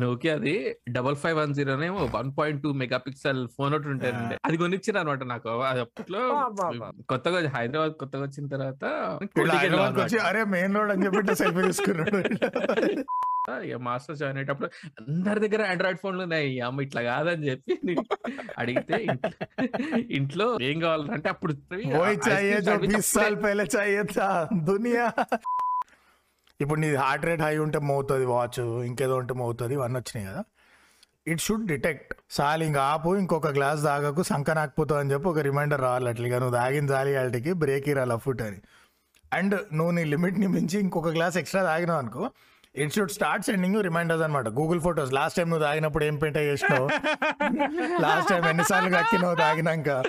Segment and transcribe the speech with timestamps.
[0.00, 0.54] Nokia అది
[0.90, 4.98] double five one zero ఏమో one point two mega pixel phone ఒకటి ఉంటాయండి అది కొనిచ్చారు
[4.98, 5.50] అనమాట నాకు.
[5.62, 6.22] అది అప్పట్లో
[7.06, 8.84] కొత్తగా హైదరాబాద్ కొత్తగా వచ్చిన తర్వాత
[10.24, 12.22] అరే మెయిన్ రోడ్ అని చెప్పి సెల్ఫీ తీసుకున్నాడు
[13.64, 14.68] ఇక మాస్టర్ జాయిన్ అయ్యేటప్పుడు
[15.00, 16.60] అందరి దగ్గర ఆండ్రాయిడ్ ఫోన్లు ఉన్నాయి.
[16.60, 17.74] అమ్మ ఇట్లా కాదని చెప్పి
[18.58, 18.98] అడిగితే
[20.10, 21.54] ఇంట్లో ఏం కావాలంటే అప్పుడు
[24.68, 25.06] దునియా.
[26.62, 30.44] ఇప్పుడు నీ హార్ట్ రేట్ హై ఉంటే మోతుంది వాచ్ ఇంకేదో ఉంటే మోతుంది ఇవన్నీ వచ్చినాయి కదా.
[31.26, 35.80] ఇట్ షుడ్ డిటెక్ట్ సాలి ఇంకా ఆపు ఇంకొక గ్లాస్ తాగకు సంక నాకపోతావు అని చెప్పి ఒక రిమైండర్
[35.80, 36.38] రావాలి అట్లా.
[36.38, 38.60] నువ్వు తాగిన జాలి వాళ్ళకి బ్రేక్ ఇరాలి ఫుట్ అని.
[39.32, 42.30] అండ్ నువ్వు నీ లిమిట్ని మించి ఇంకొక గ్లాస్ ఎక్స్ట్రా తాగినావు అనుకో
[42.74, 46.86] it should start sending reminders అనమాట గూగుల్ ఫొటోస్ లాస్ట్ టైం నువ్వు తాగినప్పుడు ఏం పెంట చేసినావు?
[48.04, 50.02] లాస్ట్ టైం ఎన్నిసార్లు కక్కినావు తాగినాక?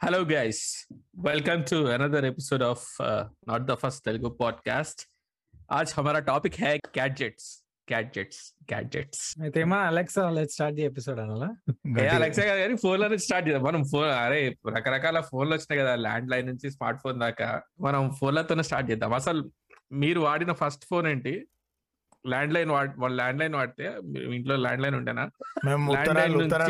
[0.00, 0.58] hello guys
[1.20, 5.06] welcome to another episode of not the first Telugu podcast
[5.72, 7.46] आज हमारा टॉपिक है गैजेट्स
[7.88, 8.38] गैजेट्स
[8.72, 11.48] गैजेट्स అయితే ఏమా Alexa let start the episode అనాలా
[12.16, 14.40] అలెక్సా గారు కానీ ఫోన్ లోనే స్టార్ట్ చేద్దాం మనం ఫోన్ అరే
[14.76, 17.48] రకరకాల ఫోన్లు వచ్చినాయి కదా ల్యాండ్ లైన్ నుంచి స్మార్ట్ ఫోన్ దాకా
[17.80, 19.42] మనం ఫోన్లతోనే స్టార్ట్ చేద్దాం అసలు
[20.02, 21.34] మీరు వాడిన ఫస్ట్ ఫోన్ ఏంటి
[22.25, 23.85] ల్యాండ్ లైన్ వాడి ల్యాండ్ లైన్ వాడితే
[24.33, 25.23] ఇంట్లో ల్యాండ్ లైన్ ఉంటేనా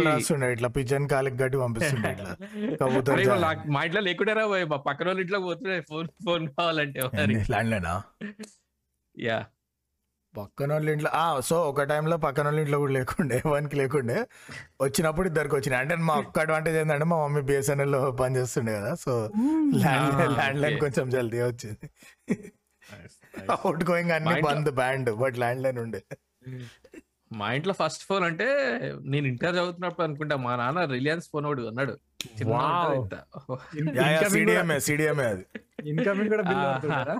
[0.07, 2.11] రాస్తుండే ఇట్లా పిజన్ కాలికి గట్టి పంపిస్తుండే
[3.67, 4.33] మా ఇంట్లో లేకుండా
[4.65, 7.95] మా పక్కన వాళ్ళ ఇంట్లో పోతుండే ఫోన్ ఫోన్ కావాలంటే మరి ఏంది, ల్యాండ్లైనా?
[9.15, 9.39] యా.
[10.33, 14.17] పక్కన వాళ్ళ ఇంట్లో ఆ సో ఒక టైంలో పక్కన వాళ్ళ ఇంట్లో కూడా లేకుండే వన్కి లేకుండే.
[14.81, 15.81] వచ్చినప్పుడు ఇద్దరికి వచ్చినాయి.
[15.81, 19.13] అంటే మా ఒక్క అడ్వాంటేజ్ ఏంటంటే మా మమ్మీ బిఎస్ఎన్ఎల్లో పని చేస్తుండే కదా సో
[19.75, 20.79] ల్యాండ్ ల్యాండ్ లైన్.
[20.79, 21.89] కొంచెం జల్దీ వచ్చింది.
[23.55, 26.01] అవుట్ గోయింగ్ అన్ని మా ఇంట్లో- బంద్ బ్యాండ్ బట్ ల్యాండ్ లైన్ ఉండే.
[27.31, 28.45] మా ఇంట్లో ఫస్ట్ ఫోన్ అంటే
[29.03, 31.61] నేను ఇంటర్ చదువుతున్నప్పుడు అనుకుంటా మా నాన్న రిలయన్స్ ఫోన్ ఒకటి
[36.93, 37.15] ఆహా.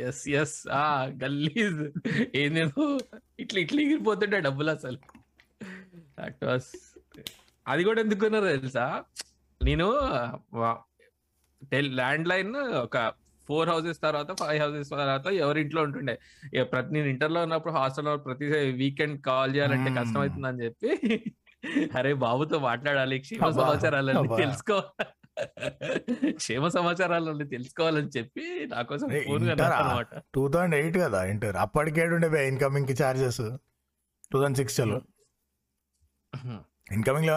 [0.00, 0.84] ఎస్ ఎస్ ఆ
[1.24, 1.80] గల్లీజ్
[2.36, 2.84] ఏందేదో
[3.38, 4.98] ఇట్లా ఇట్లా ఎగిరిపోతుండే డబ్బులు అసలు.
[7.66, 8.86] అది కూడా ఎందుకు కొన్నారో తెలుసా?
[9.60, 9.88] నేను
[11.94, 12.96] ల్యాండ్ లైన్ ఒక
[13.48, 16.14] ఫోర్ హౌసెస్ తర్వాత ఫైవ్ హౌసెస్ తర్వాత ఎవరి ఇంట్లో ఉంటుండే
[16.72, 18.46] ప్రతి నేను ఇంటర్లో ఉన్నప్పుడు హాస్టల్లో ప్రతి
[18.80, 19.90] వీకెండ్ కాల్ చేయాలంటే.
[19.98, 20.90] కష్టం అవుతుందని చెప్పి
[21.98, 24.36] అరే బాబుతో మాట్లాడాలి క్షేమ సమాచారాలన్నీ అబ్బా.
[24.38, 25.04] తెలుసుకోవాలి
[26.38, 29.44] క్షేమ సమాచారాలన్నీ తెలుసుకోవాలని చెప్పి నా కోసం ఫోన్?
[29.50, 33.42] అనమాట టూ థౌసండ్ ఎయిట్ కదా ఇంటర్ అప్పటికే ఉండే ఇన్కమింగ్కి చార్జెస్
[34.30, 34.98] టూ థౌసండ్ సిక్స్ చలో
[36.96, 37.28] ఇన్కమింగ్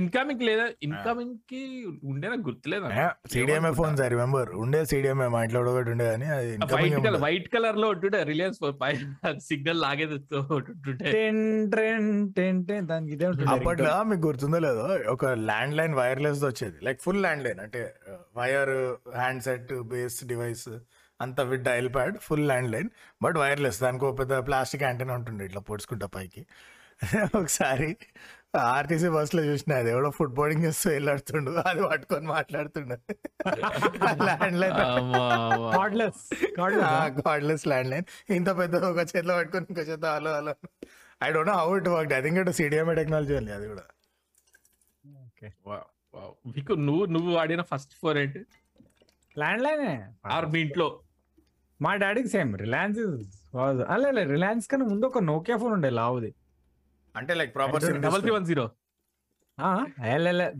[0.00, 0.66] ఇన్కమింగ్ లేదా?
[0.86, 1.60] ఇన్కమింగ్కి
[2.10, 2.86] ఉండే నాకు గుర్తులేదు
[3.32, 7.06] సిడిఎంఏ ఫోన్స్ ఐ రిమెంబర్ ఉండే సిడిఎంఏ మా ఇంట్లో కూడా ఒకటి ఉండే కానీ అది వైట్ ఇన్కమింగ్
[7.06, 8.60] కలర్ వైట్ కలర్లో ఉంటుండే రిలయన్స్
[9.48, 10.16] సిగ్నల్ లాగేది
[10.56, 11.10] ఉంటుండే.
[11.16, 11.42] టెన్
[11.74, 16.78] ట్రెన్ టెన్ టెన్ దానికి ఇదే ఉంటుంది అప్పట్లో మీకు గుర్తుందో లేదో ఒక ల్యాండ్ లైన్ వైర్లెస్ వచ్చేది.
[16.88, 17.82] లైక్ ఫుల్ ల్యాండ్ లైన్ అంటే
[18.40, 18.74] wire
[19.20, 20.66] hand set base device
[21.20, 22.88] అంత with dial pad full land line
[23.24, 26.42] but wireless దానికి ఒక పెద్ద ప్లాస్టిక్ యాంటెనా ఉంటుండే ఇట్లా పొడుచుకుంటా పైకి.
[27.38, 27.88] ఒకసారి
[28.72, 32.96] ఆర్టీసీ బస్లో చూసిన అది ఎవడో ఫుడ్ బోర్డింగ్ చేస్తూ వెళ్ళాడుతుండు అది పట్టుకొని మాట్లాడుతుండే.
[34.26, 34.76] Land line
[37.26, 38.06] cordless land line
[38.38, 40.54] ఇంత పెద్ద ఒక చేతిలో పట్టుకొని ఇంకో చేత hello hello.
[41.26, 43.84] I don't know how it work I think it CDMA technology ఉంది అది కూడా.
[46.56, 48.42] మీకు నువ్వు నువ్వు వాడిన ఫస్ట్ ఫోన్ ఏంటి?
[49.36, 49.86] ల్యాండ్ లైన్
[50.36, 50.88] ఆర్ మీ ఇంట్లో.
[51.80, 52.52] మా డాడీకి సేమ్.
[52.64, 53.02] రిలయన్స్
[53.94, 56.30] అలే రిలయన్స్ కన్నా ముందు ఒక నోకియా ఫోన్ ఉండే లావుది.
[57.14, 58.66] అంటే like proper double three one zero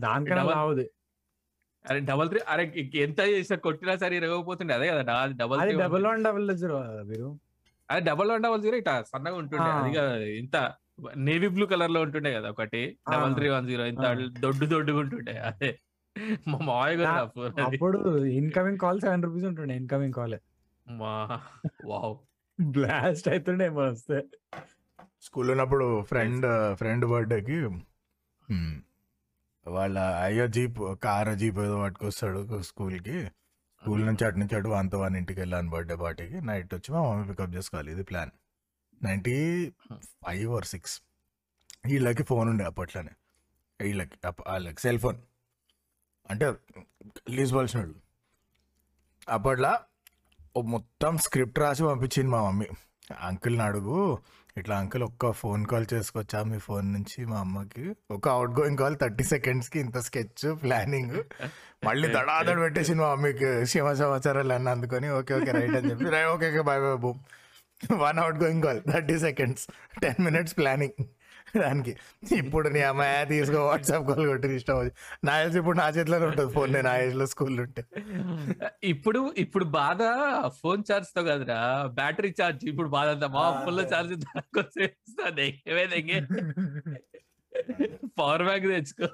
[0.03, 0.85] దానికన్నా Double- లావుది
[1.85, 2.63] అరే డబల్ త్రీ అరే
[3.01, 5.01] ఎంత చేసినా కొట్టినా సరే ఇరగకపోతుండే అదే కదా
[5.41, 6.77] double double one double zero
[7.09, 7.29] మీరు
[7.89, 9.69] అదే డబల్ వన్ డబల్ జీరో ఇట్లా సన్నగా ఉంటుండే.
[9.79, 10.11] అది కాదు,
[10.41, 10.55] ఇంత
[11.25, 12.81] నేవీ బ్లూ కలర్లో ఉంటుండే కదా ఒకటి.
[13.11, 14.05] డబల్ త్రీ వన్ జీరో ఇంత.
[14.43, 15.71] దొడ్డు దొడ్డుగా ఉంటుండే అదే
[16.51, 17.05] మా అది.
[17.65, 17.99] అప్పుడు
[18.39, 20.37] ఇన్కమింగ్ కాల్ సెవెన్ రూపీస్ ఉంటుండే ఇన్కమింగ్ కాల్
[20.87, 21.13] మా
[21.85, 22.15] వావ్
[22.75, 24.17] బ్లాస్ట్ అవుతుండే వస్తే
[25.23, 27.67] స్కూల్ ఉన్నప్పుడు ఫ్రెండ్ ఫ్రెండ్ బర్త్డేకి
[29.67, 33.25] వాళ్ళ అయ్యో జీప్ కార్ జీప్ ఏదో పట్టుకొస్తాడు స్కూల్కి.
[33.81, 36.41] స్కూల్ నుంచి అటు నుంచి అటు వాంతో వాని ఇంటికి వెళ్ళాను బర్త్డే పార్టీకి.
[36.41, 37.91] నైట్ వచ్చి మా మమ్మీ పికప్ చేసుకోవాలి.
[37.91, 38.31] ఇది plan.
[39.03, 39.69] Ninety
[40.25, 41.01] five or six.
[41.85, 43.09] వీళ్ళకి ఫోన్ ఉండే అప్పట్లోనే.
[43.81, 45.17] వీళ్ళకి వాళ్ళకి సెల్ ఫోన్.
[46.29, 46.53] అంటే
[47.29, 47.95] లీజువలసిన వాళ్ళు
[49.29, 49.79] అప్పట్లో
[50.61, 52.65] మొత్తం స్క్రిప్ట్ రాసి పంపించింది మా మమ్మీ.
[53.19, 54.19] అంకుల్ని అడుగు
[54.59, 57.85] ఇట్లా అంకుల్ ఒక్క ఫోన్ కాల్ చేసుకొచ్చా మీ ఫోన్ నుంచి మా అమ్మకి?
[58.15, 61.15] ఒక అవుట్ గోయింగ్ కాల్ థర్టీ సెకండ్స్కి ఇంత స్కెచ్ ప్లానింగ్.
[61.87, 63.65] మళ్ళీ దడాదడ పెట్టేసి మా మమ్మీకి.
[63.71, 67.21] శివ సమాచారాలు అన్న అందుకొని ఓకే ఓకే రైట్ అని చెప్పి okay okay bye bye boom.
[68.03, 69.63] One outgoing call thirty seconds
[70.03, 70.99] ten minutes planning.
[71.61, 71.93] దానికి.
[72.37, 74.91] ఇప్పుడు నీ అమ్మాయి తీసుకో వాట్సాప్ కాల్ కొట్టి ఇష్టం వచ్చి
[75.23, 77.83] నా తెలిసి ఇప్పుడు నా చేతిలోనే ఉంటుంది ఫోన్ నేను ఆ ఏజ్లో స్కూల్ ఉంటే.
[78.83, 80.01] ఇప్పుడు ఇప్పుడు బాధ
[80.61, 81.59] ఫోన్ చార్జ్తో కదరా.
[81.93, 83.27] బ్యాటరీ చార్జ్ ఇప్పుడు బాధ అంతా.
[83.27, 83.81] మా ఫుల్.
[83.93, 84.13] చార్జ్
[88.19, 89.07] పవర్ బ్యాంక్ తెచ్చుకో.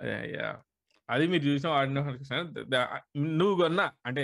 [0.00, 0.48] అయ్యా
[1.10, 2.00] అది మీరు చూసిన వాడిన
[3.16, 4.22] నువ్వు కొన్నా అంటే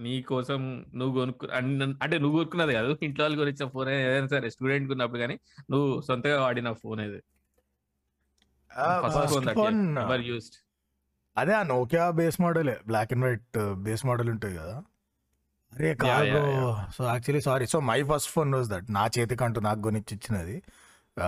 [0.00, 0.60] నీ కోసం
[0.94, 1.46] నువ్వు కొనుక్కు
[2.02, 2.90] అంటే నువ్వు కొనుక్కున్నది కాదు.
[3.02, 3.88] ఇంట్లో వాళ్ళు కొనిచ్చిన ఫోన్.
[3.88, 5.36] ఏదైనా సరే స్టూడెంట్ ఉన్నప్పుడు కానీ
[5.70, 7.20] నువ్వు సొంతగా వాడిన ఫోన్ ఇది
[11.36, 12.70] అదే ఆ Nokia base model.
[12.86, 14.76] Black and white base model ఉంటుంది కదా.
[15.72, 16.42] అరే కాదు.
[16.96, 20.56] So actually sorry so my first phone was that నా చేతికి అంటూ నాకు కొనిచ్చి ఇచ్చినది.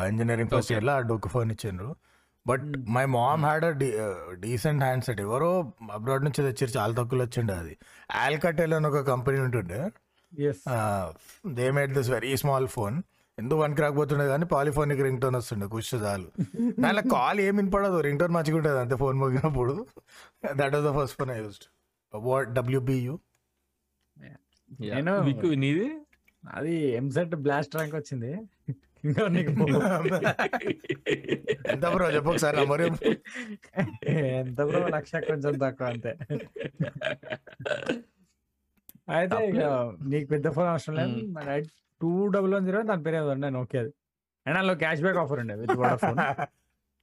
[0.08, 0.72] Engineering first.
[0.72, 1.90] ఇయర్లో ఆ డొక్ ఫోన్ ఇచ్చిండ్రు.
[2.46, 3.70] But my mom had a
[4.32, 5.20] decent hand set.
[5.20, 7.78] ఎవరో అబ్రాడ్ నుంచి తెచ్చారు చాలా తక్కువలో వచ్చిండే అది.
[8.14, 9.90] ఆల్కటెల్ అని ఒక కంపెనీ ఉంటుండే.
[11.46, 13.02] They made this very small phone
[13.38, 16.28] ఎందుకు వన్కి రాకపోతుండే కానీ పాలిఫోనిక్ రింగ్ టోన్ వస్తుండే కుష్ చాలు.
[16.80, 19.86] దానిలో కాల్ ఏం వినపడదు రింగ్ టోన్ మంచిగా ఉంటుంది అంతే phone మోగినప్పుడు
[20.56, 21.64] that was the first phone I used
[22.14, 23.18] what WBU
[24.80, 25.92] నేను- మీకు నీది?
[26.54, 28.36] అది ఎంసెట్ బ్లాస్ట్ ర్యాంక్ వచ్చింది.
[31.72, 32.82] ఎంత బ్రో చెప్పు ఒకసారి నెంబర్
[34.42, 36.12] ఎంత బ్రో లక్ష కొంచెం తక్కువ అంతే.
[39.10, 39.62] అయితే ఇక
[40.10, 41.14] నీకు పెద్ద ఫోన్ అవసరం లేదు.
[42.00, 43.92] టూ డబుల్ వన్ జీరో దాని పేరు ఉండే నోకియా అది.
[44.46, 45.72] అండ్ అందులో క్యాష్ బ్యాక్ ఆఫర్ ఉండే విత్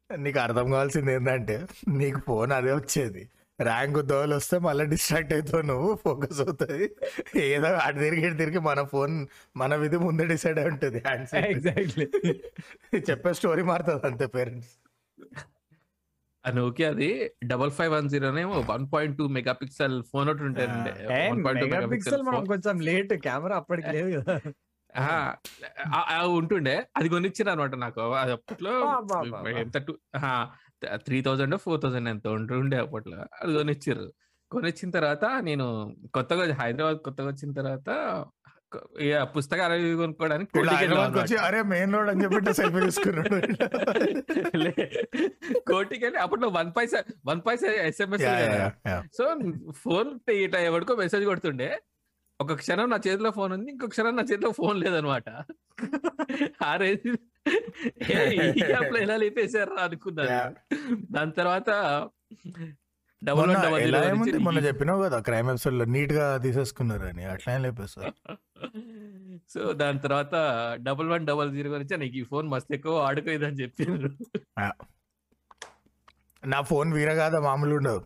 [0.10, 1.56] నీకు అర్థం కావాల్సింది ఏంటంటే
[1.98, 3.24] నీకు ఫోన్ అదే వచ్చేది.
[3.60, 6.96] ర్యాంక్ దోవలు వస్తే మళ్ళీ డిస్ట్రాక్ట్ అవుతావు నువ్వు ఫోకస్ అవుతుంది.
[7.36, 9.28] ఏదో అటు తిరిగి ఇటు తిరిగి మన ఫోన్
[9.58, 12.08] మన విధి ముందే డిసైడ్ అయి ఉంటుంది హ్యాండ్స్ ఎగ్జాక్ట్లీ
[13.10, 14.74] చెప్పే స్టోరీ మారుతుంది అంతే పేరెంట్స్.
[16.56, 21.44] నోకియా అది double five one జీరోనేమో one point two mega pixel phone ఒకటి ఉంటుంది one
[21.46, 24.36] point two mega mega pixel మనం కొంచెం లేట్ కెమెరా అప్పటికి లేదు కదా.
[26.26, 28.02] ఉంటుండే అది కొనిచ్చిన అనమాట నాకు.
[28.14, 28.74] అది అప్పట్లో.
[29.60, 29.94] ఎంత two
[30.82, 33.20] three thousand four thousand ఎంత ఉంటుండే అప్పట్లో.
[33.42, 34.08] అది కొనిచ్చారు
[34.52, 35.66] కొనిచ్చిన తర్వాత నేను
[36.14, 37.90] కొత్తగా హైదరాబాద్ కొత్తగా వచ్చిన తర్వాత
[39.02, 41.38] ఇక పుస్తకాలు అవి కొనుక్కోవడానికి.
[41.48, 43.30] అరే మెయిన్ రోడ్ అని చెప్పి సెల్ఫీ తీసుకున్నాడు
[45.70, 48.26] కోటికి వెళ్ళి అప్పట్లో one paisa one paisa SMS.
[49.18, 49.26] So
[49.84, 51.70] phone ఇట్లా ఎవరికో మెసేజ్ కొడుతుండే
[52.40, 55.30] ఒక క్షణం నా చేతిలో ఫోన్ ఉంది ఇంకొక క్షణం నా చేతిలో ఫోన్ లేదనమాట
[56.64, 57.08] ఆ రేంజ్
[58.36, 58.62] ఈ
[59.04, 60.56] ఎలా లేపేశారు అనుకున్నాను.
[61.12, 61.70] దాని తర్వాత
[63.22, 68.14] డబల్ మొన్న వన్ మొన్న చెప్పినావు కదా క్రైమ్ ఎపిసోడ్లో నీట్గా తీసేసుకున్నారు అని అట్లా ఏం లేపేస్తారు
[69.54, 70.36] సో దాని తర్వాత
[70.80, 74.10] డబల్ వన్ డబల్ జీరో గురించి నీకు ఈ ఫోన్ మస్తు ఎక్కువ ఆడుకోలేదని చెప్పారు
[76.44, 78.02] నా ఫోన్ వీరగాద మామూలు ఉండదు.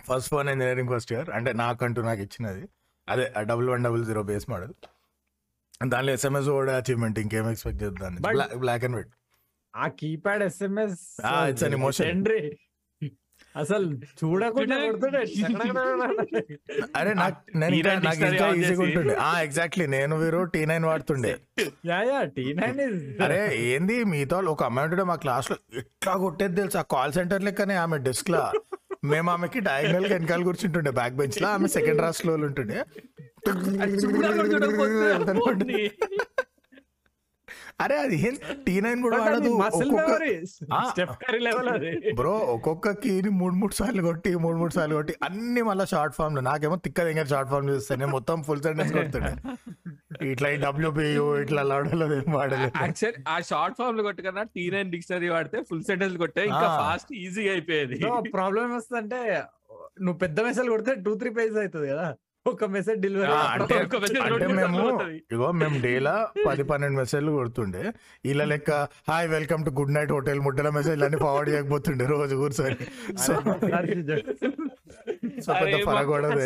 [0.00, 2.62] First phone engineering first year అంటే నాకంటూ నాకు ఇచ్చినది.
[3.08, 4.74] అదే double one double zero base model
[5.88, 8.16] దానిలో ఎస్ఎంఎస్ కూడా అచీవ్మెంట్ ఇంకేం ఎక్స్పెక్ట్ చేద్దాం
[8.58, 9.14] బ్లాక్ అండ్ వైట్
[9.76, 10.98] ఆ keypad SMS
[11.48, 12.20] it's an emotion.
[13.56, 13.86] అసలు
[14.18, 14.76] చూడకుండా
[16.96, 18.82] అరే నాకు నేను ఇంకా T9 నాకు ఇంకా ఈజీగా.
[18.82, 21.32] ఉంటుండే ఆ ఎగ్జాక్ట్లీ నేను వీరు టీ నైన్ వాడుతుండే.
[22.36, 22.80] టీ నైన్
[23.22, 24.04] అరే ఏంది?
[24.04, 25.56] మీతో ఒక అమ్మాయి ఉంటుండే మా క్లాస్లో.
[25.78, 26.78] ఎట్లా కొట్టేది తెలుసు?
[26.78, 28.52] ఆ కాల్ సెంటర్ లెక్కనే ఆమె డెస్క్ లా.
[29.04, 31.48] మేము ఆమెకి డయాగ్నల్గా వెనకాల కూర్చుంటుండే బ్యాక్ బెంచ్లో.
[31.48, 32.84] ఆమె సెకండ్ రాస్లో ఉంటుండే.
[37.82, 38.16] అరే అది
[38.64, 39.50] టీ నైన్ కూడా వాడదు.
[42.18, 46.40] బ్రో ఒక్కొక్క కీని మూడు మూడు సార్లు కొట్టి మూడు మూడు సార్లు కొట్టి అన్ని మళ్ళీ షార్ట్ ఫామ్లో
[46.48, 49.32] నాకేమో తిక్క దగ్గర షార్ట్ ఫామ్ చూస్తాను నేను మొత్తం ఫుల్ సెంటెన్స్ కొడుతుండే.
[50.32, 52.72] ఇట్లా డబ్ల్యూపీయూ ఇట్లా లడలేదు ఏం వాడలేదు.
[52.84, 56.66] యాక్చువల్ ఆ షార్ట్ ఫామ్లో కొట్టుకన్నా టీ నైన్ డిక్షనరీ వాడితే ఫుల్ సెంటెన్స్ కొట్టే ఇంకా.
[56.82, 57.98] ఫాస్ట్ ఈజీగా అయిపోయేది.
[58.38, 59.20] ప్రాబ్లం ఏమొస్తుందంటే
[60.04, 62.08] నువ్వు పెద్ద మెసేజ్ కొడితే టూ త్రీ పేజెస్ అవుతుంది కదా.
[62.48, 63.32] ఒక మెసేజ్ డెలివరీ
[64.26, 64.82] అంటే మేము.
[65.34, 66.14] ఇగో మేము డేలా
[66.46, 67.82] పది పన్నెండు మెసేజ్లు కొడుతుండే.
[68.30, 68.70] ఇలా లెక్క
[69.08, 72.78] hi welcome to good night hotel ముట్టల message అన్ని ఫార్వర్డ్ చేయకపోతుండే రోజు కూర్చొని.
[75.44, 76.40] సో పెద్ద పరగొడదు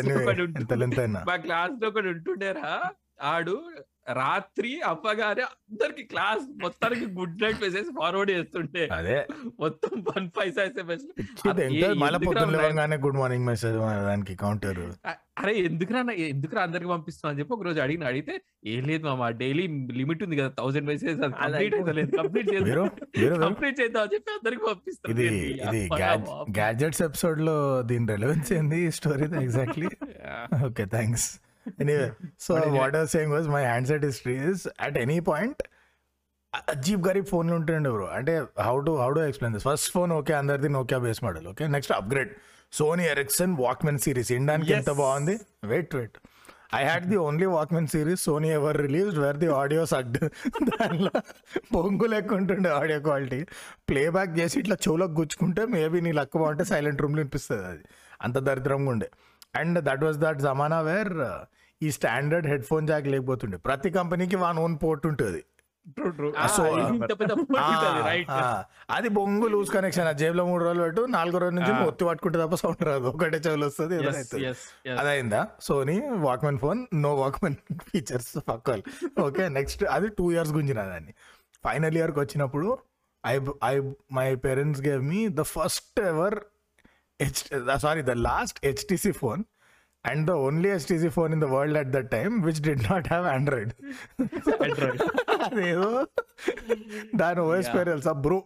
[0.61, 1.21] ఎంత లెంత్ అయినా.
[1.31, 2.73] మా క్లాస్లో ఒకడు ఉంటుండేరా.
[3.33, 3.55] ఆడు
[4.07, 9.17] రాత్రి అవ్వగానే అందరికి క్లాస్ మొత్తానికి గుడ్ నైట్ మెసేజ్ ఫార్వర్డ్ చేస్తుండే అదే.
[9.59, 10.27] మొత్తం వన్
[12.27, 14.81] పొద్దున్న లేవగానే గుడ్ మార్నింగ్ మెసేజ్ దానికి కౌంటర్
[15.39, 18.33] అరే ఎందుకురా ఎందుకురా అందరికి పంపిస్తున్నా అని చెప్పి ఒక రోజు అడిగిన అడిగితే
[18.65, 22.17] ఏం లేదు మామ డైలీ లిమిట్ ఉంది కదా థౌసండ్ మెసేజ్ అది కంప్లీట్ అయిపోతుంది.
[22.17, 25.27] కంప్లీట్ చేద్దాం కంప్లీట్ చేద్దాం అని చెప్పి అందరికి పంపిస్తాను ఇది
[25.65, 25.81] ఇది
[26.57, 28.79] గ్యాడ్జెట్స్ ఎపిసోడ్లో దీని రెలవెన్స్ ఏంది?
[28.91, 29.89] Story exactly
[30.65, 31.27] okay thanks
[31.81, 32.07] anyway
[32.39, 32.79] so But anyway.
[32.79, 35.61] What are saying was my handset history is at any point
[36.73, 40.33] Ajeeb గరీబ్ ఫోన్లు ఉంటుండే బ్రో అంటే how to how to explain this first phone okay
[40.33, 42.31] అందరిది Nokia base model okay next upgrade
[42.73, 44.91] Sony Ericsson Walkman series ఇండానికి ఎంత.
[44.99, 46.15] బాగుంది wait wait
[46.75, 50.17] I had the only Walkman series Sony ever released where the audio sucked
[50.69, 51.11] దానిలో
[51.75, 53.39] పొంగు లెక్క ఉంటుండే audio quality
[53.89, 57.83] playback చేసి ఇట్లా చెవులకు గుచ్చుకుంటే మేబీ నీ లక్క బాగుంటే సైలెంట్ రూమ్లో వినిపిస్తుంది అది.
[58.21, 59.09] అంత దరిద్రంగా ఉండే.
[59.55, 61.13] అండ్ దట్ వాస్ దట్ జమానా వేర్
[61.83, 63.57] ఈ స్టాండర్డ్ హెడ్ ఫోన్ జాక్ లేకపోతుండే.
[63.57, 65.43] ప్రతి కంపెనీకి వన్ ఓన్ పోర్ట్ ఉంటుంది.
[66.47, 66.65] సో-
[68.89, 72.55] అది బొంగు లూజ్ కనెక్షన్ ఆ జేబులో మూడు రోజులు పెట్టు నాలుగో రోజు నుంచి ఒత్తి పట్టుకుంటే తప్ప
[72.55, 73.03] సౌండ్ రాదు.
[73.03, 73.95] ఒకటే చెవులు వస్తుంది.
[74.99, 75.47] అదైందా?
[75.61, 78.81] Sony Walkman phone no Walkman features Pakal
[79.19, 81.13] okay next అది టూ ఇయర్స్ గుంజిన దాన్ని.
[81.65, 82.77] ఫైనల్ ఇయర్కి వచ్చినప్పుడు
[83.25, 86.39] I I my parents gave me the first ever
[87.21, 89.43] H sorry the last HTC phone
[90.11, 93.27] and the only HTC phone in the world at that time which did not have
[93.35, 93.73] Android
[95.47, 95.91] అదేదో
[97.21, 98.13] దాని OS పేరు తెలుసా?
[98.25, 98.37] Brew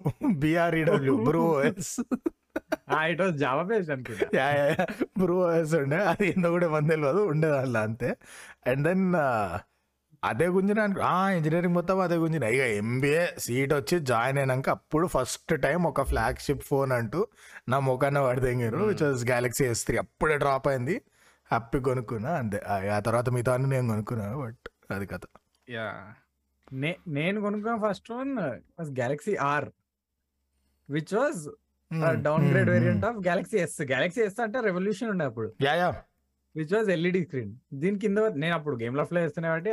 [0.44, 1.94] B R E W Brew OS
[3.12, 4.46] it was Java based అనుకుంటా.
[5.22, 6.00] Brew OS ఉండే.
[6.12, 8.10] అది ఏందో కూడా మంది తెలియదు ఉండేది అలా అంతే
[8.72, 9.06] అండ్ దెన్
[10.30, 10.80] అదే గుంజిన
[11.36, 12.46] ఇంజనీరింగ్ మొత్తం అదే గుంజిన.
[12.56, 17.20] ఇక ఎంబీఏ సీట్ వచ్చి జాయిన్ అయినాక అప్పుడు ఫస్ట్ టైం ఒక ఫ్లాగ్షిప్ ఫోన్ అంటూ
[17.74, 20.98] నా ముఖాన్న పడితేంగారు which was Galaxy S three అప్పుడే డ్రాప్ అయింది.
[21.52, 22.64] హ్యాపీ కొనుక్కున్నా అంతే.
[22.68, 25.22] ఆ- తర్వాత మిగతా అన్ని నేను కొనుక్కున్నా బట్ అది కథ.
[25.70, 25.92] Yeah.
[26.74, 29.70] నే- నేను కొనుక్కున్న first one was Galaxy R
[30.90, 31.50] which was
[32.52, 35.54] downgrade variant of Galaxy S Galaxy S అంటే రెవల్యూషన్ ఉండే అప్పుడు.
[35.62, 36.04] Yeah yeah.
[36.60, 37.52] Which was LED screen.
[37.82, 39.72] దీని కింద నేను అప్పుడు గేమ్లో ప్లే చేస్తున్నా కాబట్టి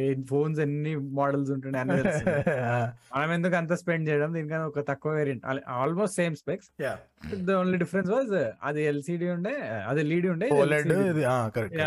[0.00, 1.80] ఐ ఫోన్స్ ఎన్ని మోడల్స్ ఉంటుండే.
[3.14, 4.30] మనం ఎందుకు అంత స్పెండ్ చేయడం?
[4.34, 5.46] దీనికన్నా ఒక తక్కువ variant
[5.80, 6.68] almost same specs
[7.48, 9.54] the only difference was అది ఎల్సిడి ఉండే
[9.90, 10.48] అది ఎల్ఈడి ఉండే
[11.12, 11.24] ఇది
[11.56, 11.80] correct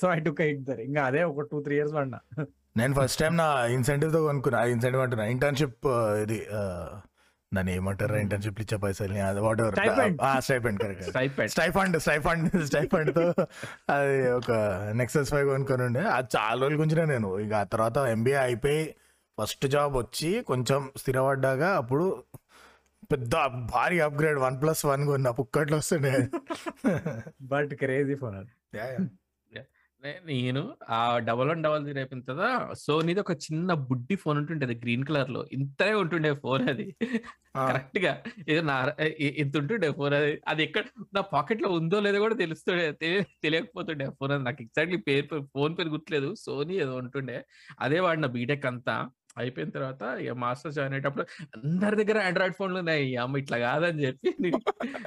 [0.00, 2.20] so I took either ఇంకా అదే ఒక టూ త్రీ ఇయర్స్ పడినా
[2.76, 4.60] నేను ఫస్ట్ టైం నా ఇన్సెంటివ్తో కొనుక్కున్నా.
[4.74, 5.24] ఇన్సెంటివ్ అంటున్నా.
[5.34, 5.86] ఇంటర్న్షిప్
[6.22, 6.38] ఇది
[7.54, 9.74] దాన్ని ఏమంటారు ఇంటర్న్షిప్ ఇచ్చే పైసల్ని అది whatever.
[10.38, 11.48] Stipend correct.
[11.48, 13.34] Stipend stipend స్టైఫండ్తో
[13.94, 14.50] అది ఒక
[14.94, 16.00] నెక్సెస్ ఫైవ్ కొనుక్కొని ఉండే.
[16.00, 17.38] అది చాలా రోజుల గురించిన నేను.
[17.38, 18.94] ఇక ఆ తర్వాత ఎంబీఏ అయిపోయి
[19.40, 22.22] ఫస్ట్ జాబ్ వచ్చి కొంచెం స్థిరపడ్డాక అప్పుడు
[23.12, 26.28] పెద్ద భారీ అప్గ్రేడ్ వన్ ప్లస్ వన్ కొన్న పుక్కట్లో వస్తుండే.
[27.42, 29.02] బట్ క్రేజీ ఫోన్ అది Yeah, yeah.
[29.54, 29.62] నే-
[30.26, 35.04] నేను ఆ డబల్ వన్ డబల్ జీరో అయిపోయిన తర్వాత సోనీది ఒక చిన్న బుడ్డి ఫోన్ ఉంటుండే గ్రీన్
[35.04, 36.96] కలర్లో ఇంతనే ఉంటుండే ఫోన్ అది.
[37.56, 40.40] కరెక్ట్గా ఏదో నా ఇంత ఉంటుండే ఫోన్ అది.
[40.48, 44.44] అది ఎక్కడ నా పాకెట్లో ఉందో లేదో కూడా తెలుస్తుండే తెలి- తెలియకపోతుండే ఫోన్ అది.
[44.44, 46.34] నాకు ఎగ్జాక్ట్లీ పేరు ఫోన్ పేరు గుర్తులేదు.
[46.34, 47.44] సోనీ ఏదో ఉంటుండే.
[47.80, 51.26] అదే వాడిన బీటెక్ అంతా అయిపోయిన తర్వాత ఇక మాస్టర్ జాయిన్ అయ్యేటప్పుడు
[51.56, 53.16] అందరి దగ్గర ఆండ్రాయిడ్ ఫోన్లు ఉన్నాయి.
[53.16, 54.52] అమ్మ ఇట్లా కాదని చెప్పి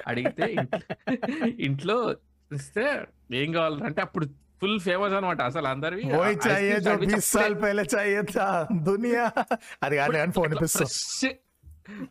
[0.08, 2.16] అడిగితే ఇంట్లో- ఇంట్లో
[2.54, 4.26] ఇస్తే ఏం కావాలంటే అప్పుడు
[4.63, 8.47] ఫుల్ ఫేమస్ అనమాట అసలు అందరివి वही चाहिए जो बीस साल पहले चाहिए था
[8.89, 9.25] दुनिया
[9.85, 11.03] అది కాదు కానీ ఫోన్ ఇప్పిస్తాం ఫ్రెష్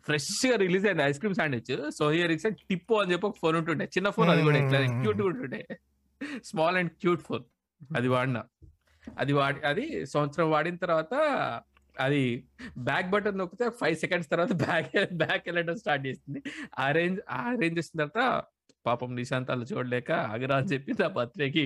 [0.06, 3.56] ఫ్రెష్ గా రిలీజ్ అయింది ice cream sandwich so here ఇక్స్ టిప్పో అని చెప్పి ఒక ఫోన్
[3.60, 5.00] ఉంటుండే చిన్న ఫోన్ అది కూడా ఇట్లా Hmm.
[5.02, 5.60] క్యూట్ ఉంటుండే
[6.44, 7.44] స్మాల్ అండ్ క్యూట్ ఫోన్
[7.80, 8.38] అది వాడిన
[9.04, 11.14] అది వాడి అది సంవత్సరం వాడిన తర్వాత
[11.96, 12.22] అది
[12.88, 14.88] బ్యాక్ బటన్ నొక్కితే ఫైవ్ సెకండ్స్ తర్వాత బ్యాక్
[15.22, 16.40] బ్యాక్ వెళ్ళడం స్టార్ట్ చేసింది
[16.78, 18.22] ఆ రేంజ్ ఆ రేంజ్ వచ్చిన తర్వాత
[18.87, 21.63] పాపం నిశాంతాలు చూడలేక ఆగరా అని చెప్పి నా బర్త్డేకి.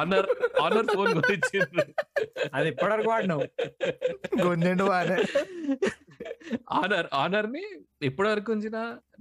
[0.00, 0.28] ఆనర్
[0.64, 1.84] ఆనర్ ఫోన్ కొనిచ్చిండ్రు
[2.54, 3.46] అది ఎప్పటివరకు వాడినావు.
[4.42, 5.18] గుంజండు బానే
[6.80, 7.64] ఆనర్ ఆనర్ని
[8.08, 8.76] ఎప్పటి వరకు ఉంచిన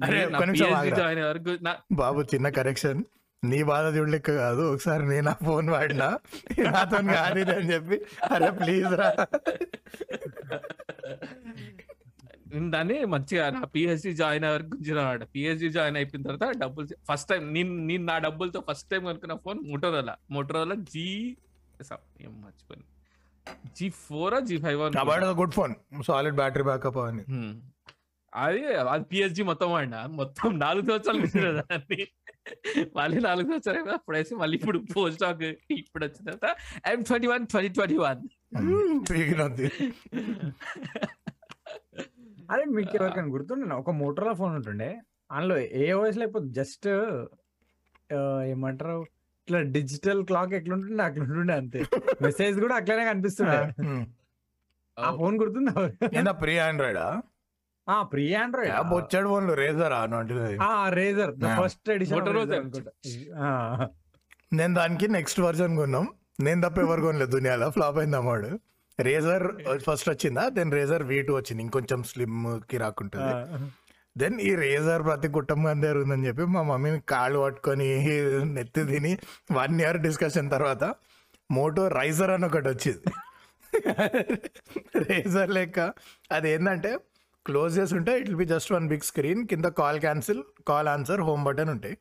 [0.05, 0.97] అరే, ఒక్క నిమిషం ఆగురా.
[0.99, 2.99] జాయిన్ వరకు నా బాబు చిన్న కరెక్షన్
[3.43, 6.07] నీ బాధ చూడలేక కాదు ఒకసారి నేను ఆ ఫోన్ వాడినా.
[6.67, 7.97] నాతో కాదు ఇది అని చెప్పి
[8.31, 9.09] అరే ప్లీజ్ రా.
[12.51, 14.99] నేను దాన్ని మంచిగా నా పిహెచ్డి జాయిన్ అయ్యే వరకు గుంజిన
[15.33, 19.59] పిహెచ్డి జాయిన్ అయిపోయిన తర్వాత డబ్బులు ఫస్ట్ టైం నేను నేను నా డబ్బులతో ఫస్ట్ టైం కొనుక్కున్న ఫోన్
[19.69, 21.07] మోటోరోలా మోటోరోలా జీ
[22.21, 22.87] ఏం మర్చిపోయింది
[23.77, 24.79] G four G five
[25.41, 25.73] good phone.
[26.07, 27.25] Solid battery backup అని
[28.33, 28.61] అది
[28.91, 29.99] అది పిహెచ్డి మొత్తం వాడినా?
[30.17, 31.99] మొత్తం నాలుగు సంవత్సరాలు మించిన దాన్ని
[32.97, 35.43] మళ్ళీ నాలుగు సంవత్సరాలు అయిపోయి అప్పుడు వేసి మళ్ళీ ఇప్పుడు పోస్ట్ స్టాక్
[35.77, 36.49] ఇప్పుడు వచ్చిన తర్వాత
[36.91, 38.21] M twenty one twenty twenty one
[42.51, 44.99] అరే మీకు ఎవరికైనా గుర్తుండే ఒక మోటోలా ఫోన్ ఉంటుండే.
[45.31, 46.87] అందులో ఏ ఓఎస్ లేకపోతే జస్ట్
[48.43, 49.01] ఏమంటారు?
[49.47, 51.83] ఇట్లా డిజిటల్ క్లాక్ ఎట్లుంటుండే అట్లుంటుండే అంతే.
[52.21, 53.83] మెసేజ్ కూడా అట్లనే కనిపిస్తుండే.
[54.99, 56.31] ఆ ఫోన్ గుర్తుందా?
[56.31, 58.01] ప్రీ ఆండ్రాయిడ్ ఆ?
[58.01, 59.93] ప్రీ ఆండ్రాయిడ్ బొచ్చాడు ఫోన్లు రేజర్
[60.61, 61.35] ఆ రేజర్.
[61.63, 62.27] ఫస్ట్ ఎడిషన్
[64.53, 66.07] నేను దానికి నెక్స్ట్ వర్జన్ కొన్నాం.
[66.39, 67.69] నేను తప్ప ఎవరు కొనలేదు దునియాలో.
[67.69, 68.59] ఫ్లాప్ అయింది అమ్మాడు.
[68.99, 69.45] రేజర్
[69.87, 70.49] ఫస్ట్ వచ్చిందా?
[70.49, 71.63] దెన్ రేజర్ వీ టూ వచ్చింది.
[71.63, 73.33] ఇంకొంచెం స్లిమ్కి రాకుంటుంది.
[74.15, 77.87] దెన్ ఈ రేజర్ ప్రతి కుటుంబం జరుగుతుందని చెప్పి మా మమ్మీని కాళ్ళు పట్టుకొని
[78.55, 79.17] నెత్తి తిని
[79.51, 80.83] వన్ ఇయర్ డిస్కషన్ తర్వాత
[81.51, 83.11] మోటో రైజర్ అని ఒకటి వచ్చింది.
[85.09, 85.79] రేజర్ లెక్క.
[86.31, 86.91] అది ఏంటంటే
[87.45, 91.21] క్లోజ్ చేసి ఉంటే it will be just one big screen కింద call cancel call answer
[91.21, 91.95] home button ఉంటాయి.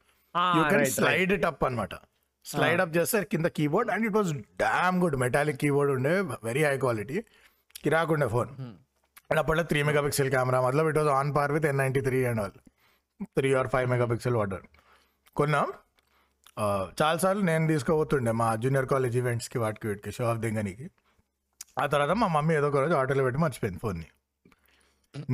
[0.56, 1.94] You can slide it up అనమాట
[2.50, 5.16] స్లైడ్ అప్ చేస్తే కింద keyboard and it was damn good.
[5.24, 6.14] Metallic keyboard ఉండే
[6.48, 7.18] వెరీ హై క్వాలిటీ
[7.84, 8.50] కిరాకుండే phone.
[9.30, 12.18] And అప్పట్లో three megapixel camera మతలబ్ it was on par with N ninety three
[12.30, 12.56] and all
[13.38, 14.64] three or five megapixel water
[15.36, 15.68] కొన్నాం
[17.00, 20.86] చాలాసార్లు నేను తీసుకోబోతుండే మా junior college ఈవెంట్స్కి వాటికి వీటికి show off దింగనికి.
[21.82, 24.06] ఆ తర్వాత మా మమ్మీ ఏదో ఒక రోజు ఆటోలో పెట్టి మర్చిపోయింది ఫోన్ని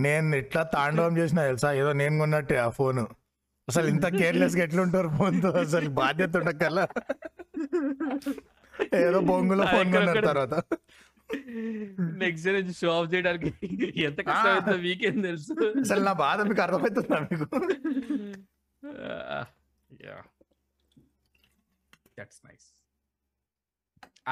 [0.05, 1.69] నేను ఇట్లా తాండవం చేసిన తెలుసా?
[1.81, 3.01] ఏదో నేను కొన్నట్టే ఆ ఫోన్
[3.73, 5.51] అసలు ఇంత కేర్లెస్గా ఎట్లుంటారు ఫోన్తో?
[5.67, 6.85] అసలు బాధ్యత ఉండకల్లా
[9.05, 10.55] ఏదో బొంగులో ఫోన్ కొన్నారు తర్వాత.
[12.23, 13.51] నెక్స్ట్ డే నుంచి షో ఆఫ్ చేయడానికి
[14.09, 15.55] ఎంత కష్టమైందో వీకేం తెలుసు.
[15.83, 17.47] అసలు నా బాధ మీకు అర్థమవుతుందా మీకు?
[20.07, 20.19] Yeah.
[22.19, 22.69] That's nice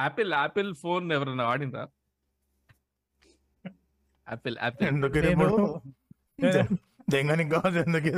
[0.03, 1.83] Apple Apple phone ఎవరైనా వాడిందా
[4.27, 5.21] యాపిల్ యాపిల్ ఎందుకు?
[7.15, 8.11] దెంగనికి కాదు ఎందుకు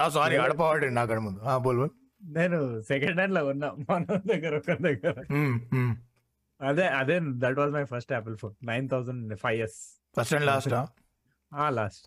[0.00, 1.40] సారీ ఆడపవాడండి అక్కడ ముందు.
[1.42, 1.80] ఆ బోల్.
[2.36, 5.14] నేను సెకండ్ హ్యాండ్లో ఉన్నా మన దగ్గర ఒక దగ్గర.
[6.60, 9.78] అదే అదే that was my first Apple phone nine thousand five years
[10.16, 10.74] first and last
[11.72, 12.06] last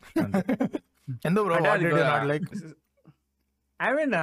[1.26, 1.60] ఎందుకు bro
[2.32, 2.48] like
[3.80, 4.16] I mean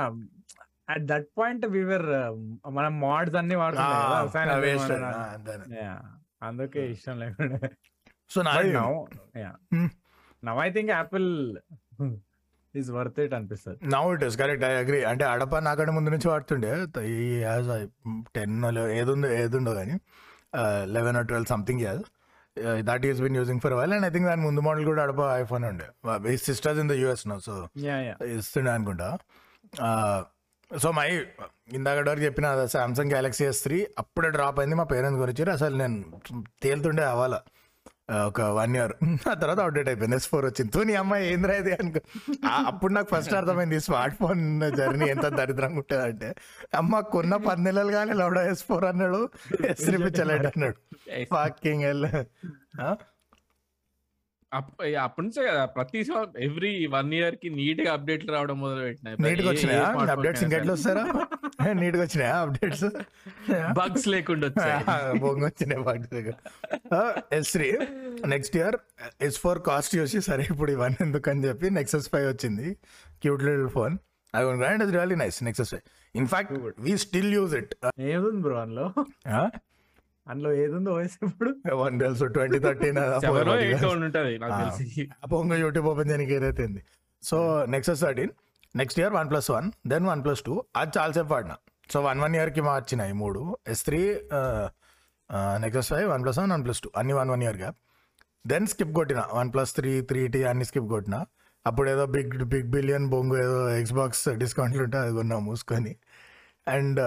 [0.93, 2.07] at that point we were
[2.71, 4.29] మనం మోడ్స్ అన్ని వాడుతున్నాం
[6.43, 7.59] అందుకే ఇష్టం లేకుండా.
[8.31, 8.91] సో నా but now
[9.43, 9.89] yeah Hmm.
[10.43, 11.29] Now I think Apple
[12.75, 13.79] is worth it అనిపిస్తుంది.
[13.95, 16.71] Now it is correct I agree అంటే అడప నాకంటే ముందు నుంచి వాడుతుండే.
[17.17, 17.69] ఈ యాజ్
[18.37, 18.57] టెన్
[19.01, 19.97] ఏదుందో ఏదుండో కానీ
[20.97, 22.03] eleven or twelve something as
[22.89, 25.65] that is been using for while and I think దాని ముందు మోడల్ కూడా అడప ఐఫోన్
[25.73, 25.89] ఉండే.
[26.49, 27.57] Sisters in the US no so
[28.39, 29.11] ఇస్తుండే అనుకుంటా.
[30.71, 31.09] సో మై
[31.77, 34.77] ఇందాక వరకు చెప్పిన సామ్సంగ్ గ్యాలక్సీ ఎస్ త్రీ అప్పుడే డ్రాప్ అయింది.
[34.81, 35.97] మా పేరెంట్స్ గురించి అసలు నేను
[36.63, 37.39] తేలుతుండే అవ్వాలా.
[38.09, 38.93] ఒక వన్ ఇయర్
[39.31, 40.17] ఆ తర్వాత అప్డేట్ అయిపోయింది.
[40.17, 40.71] ఎస్ ఫోర్ వచ్చింది.
[40.71, 41.73] తూ నీ అమ్మాయి ఏంద్రా ఇది?
[41.73, 42.01] అనుకో.
[42.63, 44.43] అప్పుడు నాకు ఫస్ట్ అర్థమైంది స్మార్ట్ ఫోన్
[44.79, 46.31] జర్నీ ఎంత దరిద్రంగా ఉంటుంది అంటే
[46.75, 49.21] అమ్మ కొన్న పది నెలలు కానీ లౌడ ఎస్ ఫోర్ అన్నాడు
[49.71, 50.79] ఎస్ త్రీ పిచ్చలేడు అన్నాడు
[51.33, 51.87] ఫాకింగ్
[54.53, 56.01] అప్పటి నుంచే కదా ప్రతి
[56.41, 58.83] ఎవ్రీ వన్ ఇయర్కి నీట్గా అప్డేట్లు రావడం మొదలు
[59.21, 59.87] నీట్గా వచ్చినాయా?
[60.15, 61.05] అప్డేట్స్ ఇంకెట్లా వస్తారా
[61.75, 62.87] నీట్గా వచ్చినాయా అప్డేట్స్?
[63.73, 65.19] బగ్స్ లేకుండా వచ్చాయి.
[65.19, 66.35] బొంగ వచ్చినాయి దగ్గర.
[67.33, 67.69] S three
[68.27, 68.79] next year
[69.23, 72.69] S four cost చూసి సరే ఇప్పుడు ఇవన్నీ ఎందుకు అని చెప్పి నెక్సెస్ ఫైవ్ వచ్చింది.
[73.23, 73.97] Cute little phone.
[74.35, 75.85] I one grand is really nice Nexus five
[76.15, 77.75] in fact we still use it
[78.09, 78.87] ఏదుంది bro అందులో?
[80.29, 81.51] అందులో ఏదుందో ఓఎస్ ఇప్పుడు?
[81.83, 82.25] వన్ తెలుసు.
[82.37, 82.99] ట్వంటీ థర్టీన్
[84.07, 85.05] ఉంటది నాకు తెలిసి.
[85.33, 86.83] పొంగ యూట్యూబ్ ఓపెన్ చేయడానికి ఏదైతే ఉంది?
[87.23, 87.39] So
[87.75, 88.33] Nexus thirteen
[88.75, 91.57] next year OnePlus one then OnePlus two అది చాలాసేపు వాడినా.
[91.93, 93.43] సో వన్ వన్ ఇయర్కి మార్చినాయి మూడు.
[93.75, 94.01] S three
[95.65, 97.79] Nexus five OnePlus one OnePlus two అన్ని one one year gap
[98.45, 99.21] then skip కొట్టిన.
[99.39, 101.17] One plus three three T అన్ని skip కొట్టిన.
[101.67, 105.93] అప్పుడు ఏదో బిగ్ బిగ్ బిలియన్ బొంగు ఏదో ఎక్స్బాక్స్ డిస్కౌంట్లు ఉంటే అది కొన్నా మూసుకొని.
[106.69, 107.01] అండ్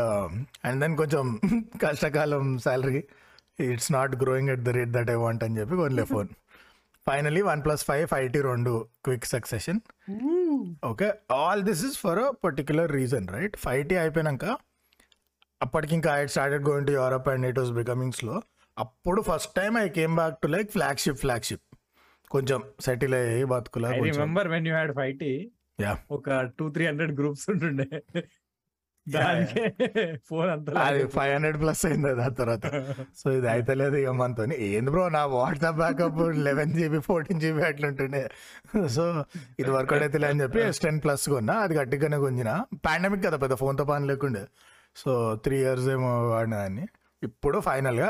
[0.65, 1.25] అండ్ దెన్ కొంచెం
[1.83, 3.01] కష్టకాలం salary
[3.65, 6.29] it's not growing at the rate that I want అని చెప్పి కొనలే phone
[7.07, 8.73] finally OnePlus five five T రెండు
[9.05, 9.79] quick succession
[10.89, 11.07] okay
[11.39, 14.45] all this is for a particular reason right five T అయిపోయినాక
[15.61, 18.35] అప్పటికి ఇంకా I started going to Europe and it was becoming slow
[18.77, 21.65] అప్పుడు first time I came back to like flagship flagship
[22.31, 25.31] కొంచెం settle అయ్యి బతుకులా remember when you had five T
[25.79, 27.87] yeah ఒక two three hundred groups ఉంటుండే.
[30.85, 32.65] అది five hundred plus అయింది అది ఆ తర్వాత.
[33.19, 34.43] సో ఇది అయితలేదు ఇక మనతో.
[34.69, 38.23] ఏంది బ్రో నా WhatsApp backup eleven GB fourteen GB అట్లుంటుండే
[38.97, 39.05] so
[39.59, 42.51] ఇది వర్కౌట్ అయితే అని చెప్పి ఎస్ టెన్ ప్లస్ కొన్నా అది గట్టిగానే కొంచిన
[42.87, 44.43] పాండమిక్ కదా పెద్ద ఫోన్తో పని లేకుండే.
[44.95, 46.85] సో త్రీ ఇయర్స్ ఏమో వాడిన దాన్ని.
[47.23, 48.09] ఇప్పుడు ఫైనల్గా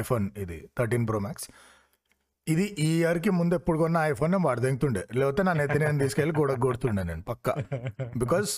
[0.00, 1.48] ఐఫోన్ ఇది థర్టీన్ ప్రో మ్యాక్స్
[2.52, 6.34] ఇది ఈ ఇయర్కి ముందు ఎప్పుడు కొన్న ఐఫోన్ నేను వాడు దింగుతుండే లేకపోతే నా నెత్తి నేను తీసుకెళ్ళి
[6.38, 7.52] గోడ కొడుతుండే నేను పక్కా.
[8.22, 8.50] బికాస్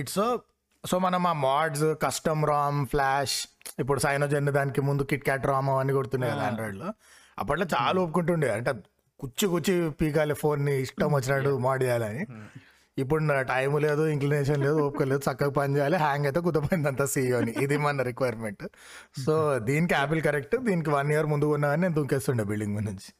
[0.00, 0.22] ఇట్స్
[0.84, 3.36] సో మనం ఆ మాడ్స్ కస్టమ్ రామ్ ఫ్లాష్
[3.82, 6.88] ఇప్పుడు సైనోజెన్ దానికి ముందు కిట్ క్యాట్ రామ్ అవన్నీ కొడుతుండే కదా ఆండ్రాయిడ్లో.
[7.42, 8.48] అప్పట్లో చాలా ఒప్పుకుంటుండే.
[8.56, 8.72] అంటే
[9.20, 12.24] కుచ్చి కుచ్చి పీకాలి ఫోన్ని ఇష్టం వచ్చినట్టు మాడ్ చేయాలని.
[12.96, 17.04] ఇప్పుడు నా టైం లేదు ఇంక్లినేషన్ లేదు ఓపిక లేదు చక్కగా పని చేయాలి హ్యాంగ్ అయితే కుదపోయింది అంతా
[17.12, 18.64] సీఈఓ అని ఇది మన రిక్వైర్మెంట్
[19.24, 19.34] సో
[19.68, 23.10] దీనికి యాపిల్ కరెక్ట్ దీనికి వన్ ఇయర్ ముందు ఉన్నా నేను దుంకేస్తుండే బిల్డింగ్ నుంచి.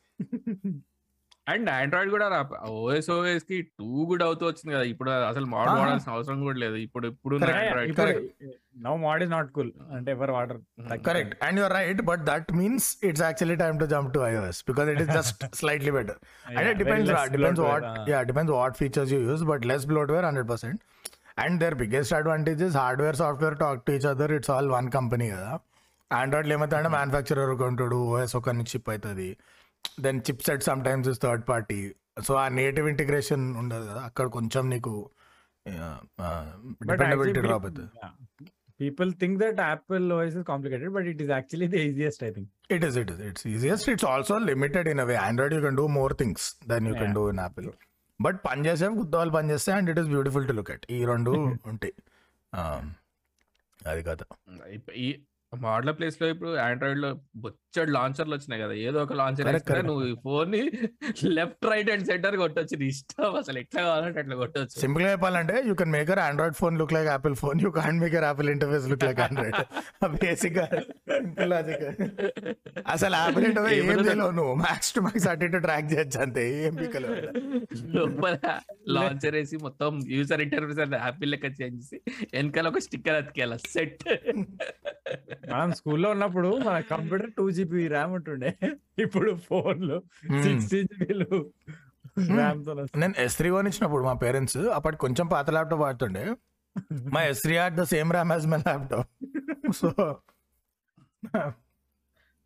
[1.53, 2.27] అండ్ ఆండ్రాయిడ్ కూడా
[2.71, 4.83] ఓఎస్ ఓఎస్కి టూ గుడ్ అవుతూ వచ్చింది కదా.
[4.83, 6.77] ఇప్పుడు అసలు మోడల్ వాడాల్సిన అవసరం కూడా లేదు.
[6.87, 7.37] ఇప్పుడు ఇప్పుడు
[8.87, 9.31] no mod is
[19.73, 19.87] less
[20.53, 20.83] percent
[21.39, 25.51] and their biggest advantages hardware software talk to each other it's all one company కదా.
[26.11, 29.37] ఆండ్రాయిడ్లో ఏమవుతాయంటే మ్యానుఫ్యాక్చరర్ ఒక ఉంటాడు ఓఎస్ ఒక చిప్ అవుతుంది
[30.07, 31.79] then chipset sometimes is third party
[32.27, 34.93] so ఆ నేటివ్ ఇంటిగ్రేషన్ ఉండదు కదా అక్కడ కొంచెం నీకు
[36.91, 37.89] డిపెండబిలిటీ డ్రాప్ అవుతుంది
[38.81, 42.51] people think that Apple OS is complicated but it is actually the easiest I think
[42.71, 43.21] It is, it is.
[43.21, 43.85] It's easiest.
[43.89, 45.15] It's also limited in a way.
[45.19, 47.19] Android, you can do more things than you can Yeah.
[47.19, 47.69] do in Apple.
[48.21, 51.33] But పని చేసే గుద్దవాళ్ళు పని చేస్తే and it is beautiful to look at ఈ రెండు
[51.73, 51.95] ఉంటాయి
[52.53, 52.85] Um,
[53.81, 54.03] అది
[54.97, 55.09] ఈ
[55.53, 57.09] మోడల్ ప్లేస్లో ఇప్పుడు ఆండ్రాయిడ్లో
[57.43, 59.83] బొచ్చడు లాంచర్లు వచ్చినాయి కదా ఏదో ఒక లాంచర్ వేసుకుంటే.
[59.89, 60.61] నువ్వు ఈ ఫోన్ని
[61.39, 64.77] లెఫ్ట్ రైట్ అండ్ సెంటర్ కొట్టొచ్చు నీ ఇష్టం అసలు ఎట్లా కావాలంటే అట్లా కొట్టొచ్చు.
[64.83, 68.51] సింపుల్గా చెప్పాలంటే you can make a Android phone look like Apple phone you can't make a Apple
[68.55, 69.59] interface look like Android.
[70.25, 70.67] బేసిక్గా
[71.17, 71.85] సింపుల్ లాజిక్
[72.95, 74.55] అసలు యాపిల్ ఇంటర్ఫేస్ ఏం చేయలేవు నువ్వు.
[74.65, 76.77] మ్యాక్స్ టు మ్యాక్స్ అటు ఇటు ట్రాక్ చేయొచ్చు అంతే ఏం
[77.97, 78.35] లోపల
[78.97, 81.99] లాంచర్ వేసి మొత్తం యూజర్ ఇంటర్ఫేస్ హ్యాపీ లెక్క చేంజ్ చేసి
[82.35, 84.05] వెనకాల ఒక స్టిక్కర్ అతికేయాల సెట్
[85.53, 88.59] మనం స్కూల్లో ఉన్నప్పుడు మన కంప్యూటర్ టూ జీబీ ర్యామ్ ఉంటుండే.
[88.99, 90.03] ఇప్పుడు ఫోన్లు.
[90.43, 91.53] సిక్స్టీన్ జీబీలు.
[92.97, 96.35] నేను ఎస్ త్రీ కొనిచ్చినప్పుడు మా పేరెంట్స్ అప్పటి కొంచెం పాత ల్యాప్టాప్ వాడుతుండే.
[97.13, 99.11] మా S three are the same RAM as my laptop
[99.73, 100.17] so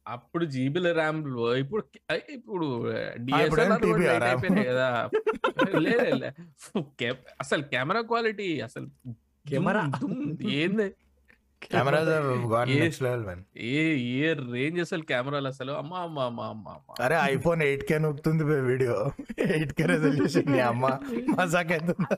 [0.09, 1.19] అప్పుడు జీబీల ర్యామ్
[1.59, 1.85] ఇప్పుడు
[2.31, 2.67] ఇప్పుడు
[4.69, 5.11] కదా.
[5.79, 6.25] లేదు
[7.41, 8.87] అసలు కెమెరా క్వాలిటీ అసలు
[9.49, 9.91] కెమెరా?
[10.43, 10.95] ఏంది?
[11.63, 12.09] కెమెరాస్
[12.53, 13.83] గాన్ ఏ- నెక్స్ట్ లెవెల్ మ్యాన్ ఏ
[14.19, 15.73] ఏ రేంజ్ అసలు కెమెరాలు అసలు?
[15.73, 18.95] అమ్మా అమ్మా అమ్మా అమ్మా అరే ఐఫోన్ ఎయిట్ కే నొక్కుతుంది వీడియో.
[19.49, 20.85] ఎయిట్ కే రెజల్యూషన్ అమ్మ.
[21.31, 22.17] మజాక్ అవుతుందా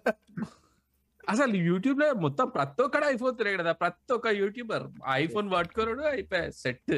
[1.29, 6.95] అసలు యూట్యూబ్లో మొత్తం ప్రతి ఒక్కడు ఐఫోన్ తిరిగాడు కదా ప్రతి ఒక్క యూట్యూబర్ ఐఫోన్ పట్టుకోరు అయిపోయా సెట్.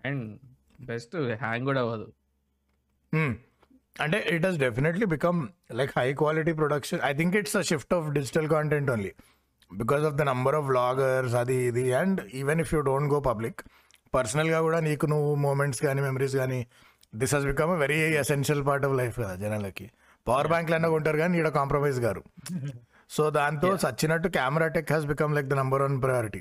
[0.00, 0.24] అండ్
[0.82, 2.08] బెస్ట్ హ్యాంగ్ కూడా అవ్వదు.
[3.12, 3.30] Hmm.
[3.96, 5.38] అంటే it has definitely become
[5.72, 9.10] like high quality production I think it's a shift of digital content only
[9.70, 11.84] because of the number of vloggers అది ఇది.
[12.00, 13.60] And even if you don't go public
[14.16, 16.60] పర్సనల్గా కూడా నీకు నువ్వు moments కానీ memories కానీ
[17.12, 19.86] this has become very essential part of life కదా జనాలకి.
[20.26, 22.22] పవర్ బ్యాంక్లు అన్నా కొంటారు కానీ ఈడ కాంప్రమైజ్ గారు.
[23.16, 26.40] సో దాంతో సచ్చినట్టు camera tech has become like the number one priority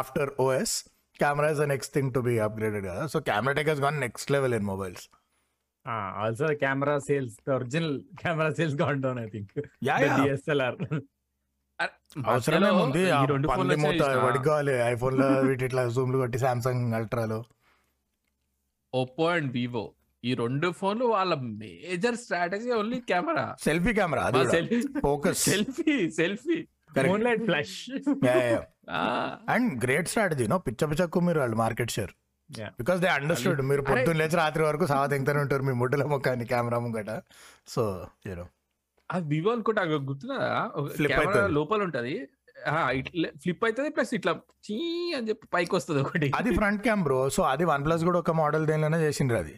[0.00, 0.74] after OS
[1.22, 3.02] camera is the next thing to be upgraded కదా.
[3.12, 5.04] So camera tech has gone next level in mobiles
[6.24, 9.50] also camera sales original camera సేల్స్గా ఉంటాను I think
[9.88, 9.98] yeah.
[10.20, 10.78] DSLR
[12.26, 13.02] అవసరమే ఉంది
[14.46, 17.38] కావాలి ఐఫోన్లో వీటి ఇట్లా జూమ్లు కొట్టి Samsung అల్ట్రాలో
[18.92, 19.84] ఒప్పో అండ్ వివో
[20.24, 23.46] ఈ రెండు ఫోన్లు వాళ్ళ major strategy only camera.
[23.64, 24.22] Selfie camera
[25.00, 26.58] focus selfie selfie.
[27.06, 27.76] Phone light flash
[29.48, 32.14] and great strategy no పిచ్చ పిచ్చకు మీరు వాళ్ళు market share
[32.50, 32.70] Yeah.
[32.78, 36.78] Because they understood మీరు పొద్దున్న లేచి రాత్రి వరకు సావ తింటూనే ఉంటారు మీ ముడ్డుల ముఖాన్ని కెమెరా
[36.78, 37.10] ముంగట.
[37.66, 37.82] సో
[38.26, 38.44] యూనో
[39.10, 40.50] ఆ వివో అనుకుంటా గుర్తున్నదా
[41.00, 41.52] కెమెరా అవుతది.
[41.58, 42.14] లోపల ఉంటది
[43.42, 44.32] ఫ్లిప్ అవుతుంది ప్లస్ ఇట్లా
[44.66, 44.76] చీ
[45.16, 46.28] అని చెప్పి పైకి వస్తుంది ఒకటి.
[46.38, 47.18] అది ఫ్రంట్ క్యామ్ బ్రో.
[47.36, 49.54] సో అది వన్ ప్లస్ కూడా ఒక మోడల్ దేనిలోనే చేసిండ్రు అది.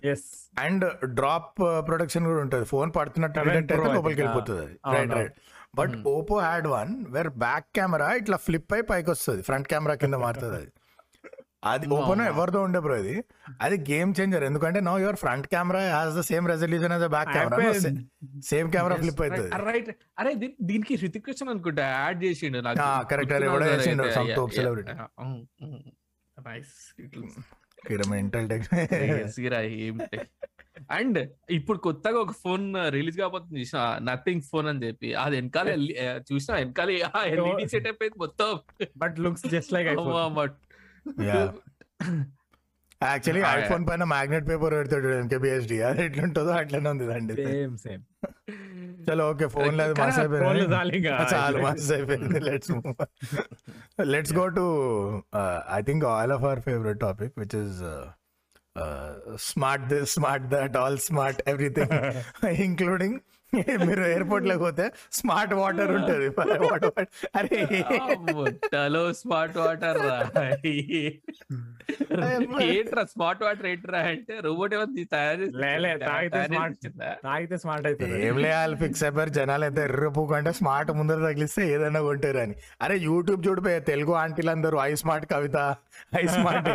[0.64, 0.84] అండ్
[1.18, 2.66] డ్రాప్ ప్రొడక్షన్ కూడా ఉంటుంది.
[2.72, 4.20] ఫోన్ పడుతున్నట్టు అయితే లోపలికి.
[4.22, 4.74] వెళ్ళిపోతుంది అది.
[4.86, 5.36] అవును, right right
[5.80, 10.18] but Oppo had one where back camera ఇట్లా ఫ్లిప్ అయి పైకి వస్తుంది ఫ్రంట్ కెమెరా కింద
[10.24, 10.70] మారుతుంది అది.
[11.72, 13.14] అది ఓపెన్ ఎవరిదో ఉండే బ్రో ఇది.
[13.64, 17.58] అది గేమ్ చేంజర్ ఎందుకంటే no your front camera has the same resolution as back camera.
[18.50, 19.50] Same camera flip అవుతుంది.
[19.68, 19.90] రైట్
[20.22, 20.32] అరే
[20.70, 22.80] దీనికి హృతిక్ రోషన్ అనుకుంటా యాడ్ చేసిండు నాకు.
[23.12, 23.32] correct.
[23.38, 24.94] అరే, ఎవడో చేసిండు, some top celebrity.
[26.48, 26.74] Nice
[28.12, 28.66] mental tech
[30.96, 31.18] and
[31.56, 35.08] ఇప్పుడు కొత్తగా ఒక ఫోన్ రిలీజ్ కాబోతుంది చూసిన నథింగ్ ఫోన్ అని చెప్పి.
[35.22, 35.68] అది వెనకాల
[36.30, 36.90] చూసిన వెనకాల
[37.30, 38.50] ఎల్ఈడి సెటప్ అయితే మొత్తం.
[39.02, 39.88] But looks just like.
[41.26, 41.46] Yeah.
[43.00, 48.02] Actually Ah, iPhone పైన మ్యాగ్నెట్ పేపర్ పెడతాడు ఎంకేబిఎస్డి అది ఎట్లుంటుందో అట్లనే ఉంది అండి సేమ్ సేమ్
[49.06, 50.46] చలో ఓకే ఫోన్ లేదు కానీ మాస్ ఆ అయిపోయింది.
[50.46, 51.12] ఫోన్లు చాలు ఇంకా.
[51.34, 52.40] చాలు మాస్ అయిపోయింది.
[52.46, 52.72] Let's
[54.12, 54.64] let's go to
[55.72, 57.76] I think all of our favourite topic which is
[59.46, 61.94] smart this smart that all smart everything
[62.66, 63.18] including
[63.86, 66.26] మీరు ఎయిర్పోర్ట్లోకి పోతే స్మార్ట్ వాటర్ ఉంటుంది.
[67.38, 67.58] అరే.
[68.38, 70.00] ముట్టలో స్మార్ట్ వాటర్
[72.68, 78.76] ఏంట్రా స్మార్ట్ వాటర్ ఏంట్రా అంటే రోబోట్ ఏమన్నా తయారు లే, లే, తాగితే స్మార్ట్ అవుతుంది ఏం లేయాలి
[78.76, 79.32] ఫిక్స్ అయిపోయారు.
[79.38, 82.56] జనాలు అయితే ఎర్రపూకు అంటే స్మార్ట్ ముందర తగిలిస్తే ఏదైనా కొంటారు అని.
[82.82, 85.56] అరే యూట్యూబ్ చూడిపోయే తెలుగు ఆంటీలు అందరూ I smart Kavitha
[86.22, 86.68] I smart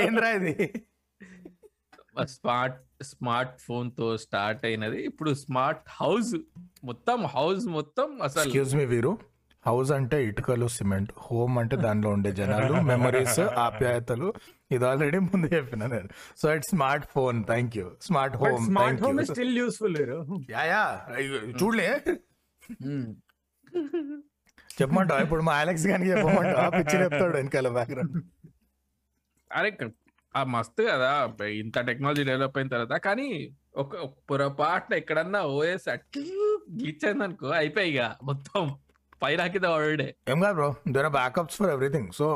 [0.00, 0.54] ఏంద్రా ఇది?
[2.36, 4.98] స్మార్ట్ స్మార్ట్ ఫోన్తో స్టార్ట్ అయినది.
[5.10, 6.32] ఇప్పుడు స్మార్ట్ హౌస్
[6.84, 9.12] మొత్తం హౌస్ మొత్తం అసలు ఎక్స్క్యూజ్ మీ వీరు.
[9.66, 11.12] హౌస్ అంటే ఇటుకలు సిమెంట్.
[11.26, 14.28] హోమ్ అంటే దానిలో ఉండే జనాలు మెమరీస్ ఆప్యాయతలు.
[14.70, 16.10] ఇది ఆల్రెడీ ముందు చెప్పిన నేను.
[16.40, 17.38] So it smart phone.
[17.44, 19.96] Thank you smart home smart home still useful
[20.50, 20.84] yeah yeah
[21.62, 21.88] చూడలే.
[24.78, 25.20] చెప్పమంటావా?
[25.20, 26.68] ఇప్పుడు మా అలెక్స్ గానికి చెప్పమంటావా?
[26.78, 28.16] పిచ్చి చెప్తాడు వెనకాల బ్యాక్గ్రౌండ్
[29.50, 29.70] అరే
[30.34, 31.10] ఆ మస్తు కదా.
[31.60, 33.28] ఇంత టెక్నాలజీ డెవలప్ అయిన తర్వాత కానీ
[33.76, 33.92] ఒక
[34.28, 36.22] పొరపాటున ఎక్కడన్నా ఓఎస్ అట్లా
[36.76, 38.62] గ్లిచ్ అయింది అనుకో అయిపోయి ఇక మొత్తం
[39.22, 42.10] పైన కింద వాడే ఏం కాదు bro there are backups for everything.
[42.18, 42.26] So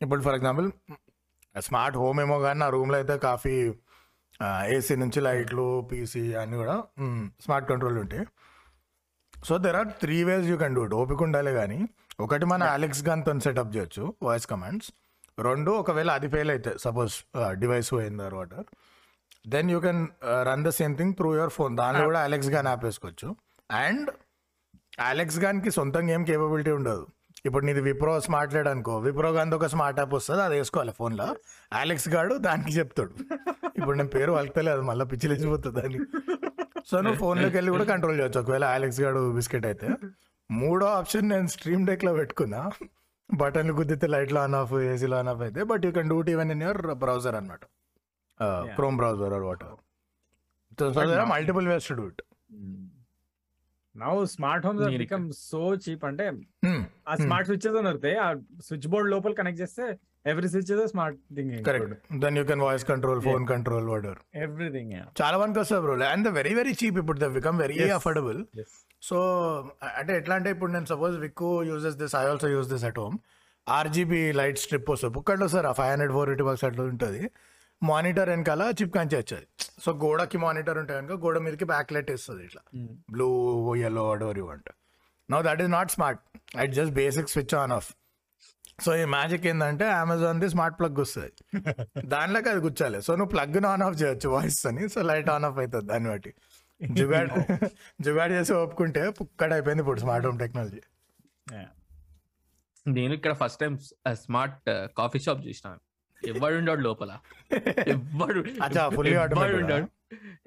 [0.00, 0.68] ఇప్పుడు ఫర్ ఎగ్జాంపుల్
[1.54, 3.54] స్మార్ట్ హోమ్ ఏమో కానీ నా రూమ్లో అయితే కాఫీ
[4.74, 6.76] ఏసీ నుంచి లైట్లు పీసీ అన్నీ కూడా
[7.44, 8.24] స్మార్ట్ కంట్రోల్ ఉంటాయి
[9.34, 11.78] so there are three ways you can do it ఓపిక ఉండాలి కానీ
[12.20, 14.88] ఒకటి మన అలెక్స్ గన్తో సెటప్ చేయొచ్చు వాయిస్ కమాండ్స్
[15.38, 17.14] రెండు ఒకవేళ అది ఫెయిల్ అయితే సపోజ్
[17.62, 18.54] డివైస్ పోయిన తర్వాత
[19.54, 20.02] then you can
[20.48, 23.28] run the same thing through your phone దానిలో కూడా అలెక్స్ గాన్ యాప్ వేసుకోవచ్చు.
[23.70, 24.10] అండ్
[25.10, 27.04] అలెక్స్ గాన్కి సొంతంగా ఏం కేపబిలిటీ ఉండదు.
[27.46, 31.28] ఇప్పుడు నీది విప్రో స్మార్ట్ లేడ్ అనుకో విప్రో గాని ఒక స్మార్ట్ యాప్ వస్తుంది అది వేసుకోవాలి ఫోన్లో
[31.80, 33.12] అలెక్స్ గాడు దానికి చెప్తాడు.
[33.78, 36.00] ఇప్పుడు నేను పేరు వలకలేదు మళ్ళీ పిచ్చి లేచిపోతుంది దాన్ని
[36.90, 38.40] సో నువ్వు ఫోన్లోకి వెళ్ళి కూడా కంట్రోల్ చేయొచ్చు.
[38.40, 39.88] ఒకవేళ అలెక్స్ గాడు బిస్కెట్ అయితే.
[40.50, 42.70] మూడో ఆప్షన్ నేను స్ట్రీమ్ డెక్లో పెట్టుకున్నా.
[43.32, 46.50] బటన్లు గుద్దితే లైట్లో ఆన్ ఆఫ్ ఏసీలో ఆన్ ఆఫ్ అయితే but you can do it even
[46.50, 47.64] in your browser అనమాట
[48.74, 49.64] Chrome browser or what.
[51.28, 52.22] Multiple ways to do it
[53.94, 56.26] now smart homes become so cheap అంటే
[57.08, 58.28] ఆ స్మార్ట్ స్విచ్చెస్ దొరుకుతాయి ఆ
[58.60, 59.86] స్విచ్ బోర్డ్ లోపల connect చేస్తే
[60.30, 65.36] every switch smart thing correct then you can voice control phone control water everything చాలా
[65.42, 67.18] మందికి వస్తుంది bro and very very cheap ఇప్పుడు.
[67.24, 67.76] The become very.
[67.98, 68.40] Affordable
[69.08, 69.16] so
[69.98, 73.16] అంటే ఎట్లా అంటే ఇప్పుడు నేను suppose Vikku uses this I also use this at home
[73.66, 75.14] RGB light strip వస్తుంది.
[75.18, 77.22] పుక్కట్లో sir five hundred four eighty bucks అట్లా ఉంటుంది.
[77.82, 79.46] మానిటర్ వెనకాల చిప్ కంచి వచ్చేది
[79.84, 82.62] సో గోడకి మానిటర్ ఉంటాయి కనుక గోడ మీదకి బ్యాక్ లైట్ ఇస్తుంది ఇట్లా
[83.14, 83.28] blue
[83.88, 84.70] yellow what you want
[85.28, 86.20] no that is not smart
[86.64, 87.88] it just basic switch on off
[88.80, 91.32] so ఈ మ్యాజిక్ ఏంటంటే అమెజాన్ ది స్మార్ట్ ప్లగ్ వస్తుంది.
[92.08, 94.88] దానిలోకి అది కూర్చోాలి సో నువ్వు ప్లగ్ ఆన్ ఆఫ్ చేయొచ్చు వాయిస్ అని.
[94.88, 96.34] సో లైట్ ఆన్ ఆఫ్ అవుతుంది దాన్ని బట్టి.
[96.92, 97.30] జుగాడ్
[98.02, 100.80] జుగాడ్ చేసి ఒప్పుకుంటే పుక్కడ అయిపోయింది ఇప్పుడు స్మార్ట్ హోమ్ టెక్నాలజీ.
[102.86, 103.78] నేను ఇక్కడ first time
[104.12, 104.56] smart
[104.98, 105.76] coffee shop చూసిన.
[106.26, 107.18] ఎవడు ఉండడు లోపల.
[108.62, 108.88] ఆ?
[108.88, 109.86] ఉండడు.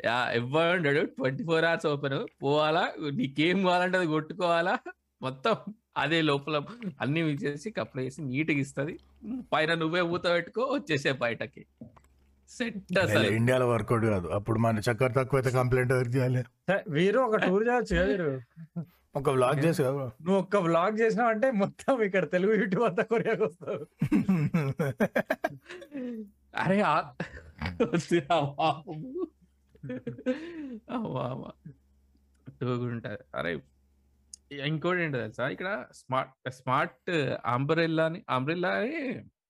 [0.05, 1.05] యా ఎవ్వడు ఉండడు.
[1.05, 2.27] Twenty four hours open.
[2.43, 2.91] పోవాలా?
[3.13, 4.77] నీకేం కావాలంటే అది కొట్టుకోవాలా?
[5.25, 5.55] మొత్తం
[5.97, 6.55] అదే లోపల
[7.01, 8.99] అన్ని చేసి కప్పులు వేసి నీట్గా ఇస్తుంది.
[9.53, 11.65] పైన నువ్వే ఊత పెట్టుకో వచ్చేసే బయటకి.
[12.49, 13.27] సెట్ అసలు.
[13.27, 14.27] ఇండియాలో వర్కౌట్ కాదు.
[14.27, 16.43] అప్పుడు మన చక్కెర తక్కువ అయితే కంప్లైంట్ చేయాలి?
[16.89, 18.29] వీరు ఒక టూర్ చేయొచ్చు కదా వీరు?
[19.15, 19.83] ఒక వ్లాగ్ చేసి.
[19.83, 23.85] నువ్వు ఒక్క బ్లాగ్ చేసినావు అంటే మొత్తం ఇక్కడ తెలుగు యూట్యూబ్ అంతా కొరియాకి వస్తావు
[26.55, 26.79] అరే.
[32.61, 33.51] టూగుంటది అరే
[34.51, 35.47] ఇంకోటి ఏంటో తెలుసా?
[35.47, 38.85] ఇక్కడ స్మార్ట్ స్మార్ట్ అంబ్రెల్లా అని అంబ్రెల్లా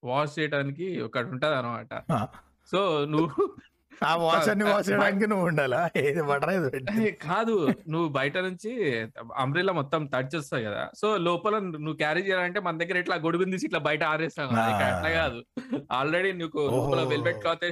[0.04, 2.04] వాష్ చేయడానికి ఒకటి ఉంటది అనమాట.
[2.72, 3.50] సో నువ్వు
[4.04, 5.90] ఆ అన్ని వాచ్ చేయడానికి నువ్వు ఉండాలా?
[5.98, 6.22] ఏది.
[6.92, 9.02] అరే కాదు నువ్వు బయట నుంచి
[9.36, 10.90] అంబ్రెల్లా మొత్తం టచ్ వస్తాయి కదా.
[10.96, 15.44] సో లోపల నువ్వు క్యారీ చేయాలంటే మన దగ్గర ఇట్లా గొడుగుని తీసి ఇట్లా బయట ఆరేస్తాం అట్లా కాదు.
[15.92, 17.04] ఆల్రెడీ నీకు లోపల.
[17.04, 17.64] Velvet cloth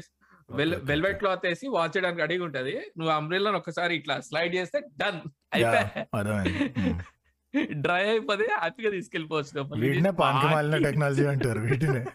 [0.49, 0.79] okay.
[0.83, 2.81] Velvet cloth వేసి వాచ్ చేయడానికి అడిగి ఉంటది.
[2.97, 5.21] నువ్వు అంబ్రెల్లా ఒకసారి ఇట్లా స్లైడ్ చేస్తే డన్.
[5.53, 6.05] అయిపోయి.
[7.85, 9.81] డ్రై అయిపోతే హ్యాపీగా తీసుకెళ్ళిపోవచ్చు.
[9.81, 10.83] వీటినే పానికి మాలిన పాకి.
[10.83, 12.05] టెక్నాలజీ అంటారు వీటినే.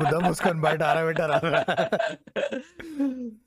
[0.00, 1.34] గుద్ద మూసుకొని బయట ఆరబెట్టారు?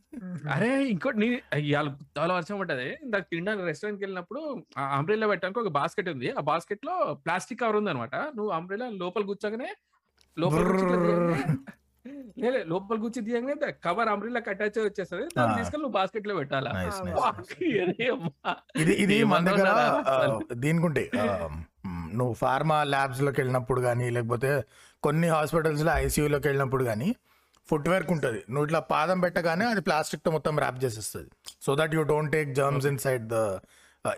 [0.56, 2.98] అరే ఇంకోటి ఇవాళ చాలా వర్షం పడ్డది.
[3.04, 6.32] ఇందాక తినడానికి రెస్టారెంట్కి వెళ్ళినప్పుడు ఆ అంబ్రెల్లా పెట్టడానికి ఒక బాస్కెట్ ఉంది.
[6.32, 9.76] ఆ బాస్కెట్లో ప్లాస్టిక్ కవర్ ఉంది అనమాట నువ్వు అంబ్రెల్లా లోపల కూర్చోగానే
[10.38, 10.64] లోపల
[12.06, 15.28] కూర్చి ఇట్లా తీయగానే- లే, లే, లోపల కూర్చి తీయగానే కవర్ అంబ్రెల్లా అటాచ్ వచ్చేస్తుంది.
[15.38, 15.58] దాన్ని.
[15.58, 16.72] తీసుకొని నువ్వు బాస్కెట్లో పెట్టాలా.
[18.76, 20.04] ఇది ఇది మన దగ్గర ఉన్నారా?
[20.08, 21.48] ఆ, దీనికి ఉంటాయి ఆ,
[21.86, 24.64] మ్, నువ్వు ఫార్మా ల్యాబ్స్లోకి వెళ్ళినప్పుడు కానీ లేకపోతే
[25.04, 27.16] కొన్ని హాస్పిటల్స్లో ఐసీయూలోకి వెళ్ళినప్పుడు కానీ
[27.70, 28.44] ఫుట్వేర్ ఉంటుంది.
[28.50, 31.30] నువ్వు ఇట్లా పాదం పెట్టగానే అది ప్లాస్టిక్తో మొత్తం ర్యాప్ చేసేస్తుంది.
[31.62, 33.58] So that you don't take germs inside the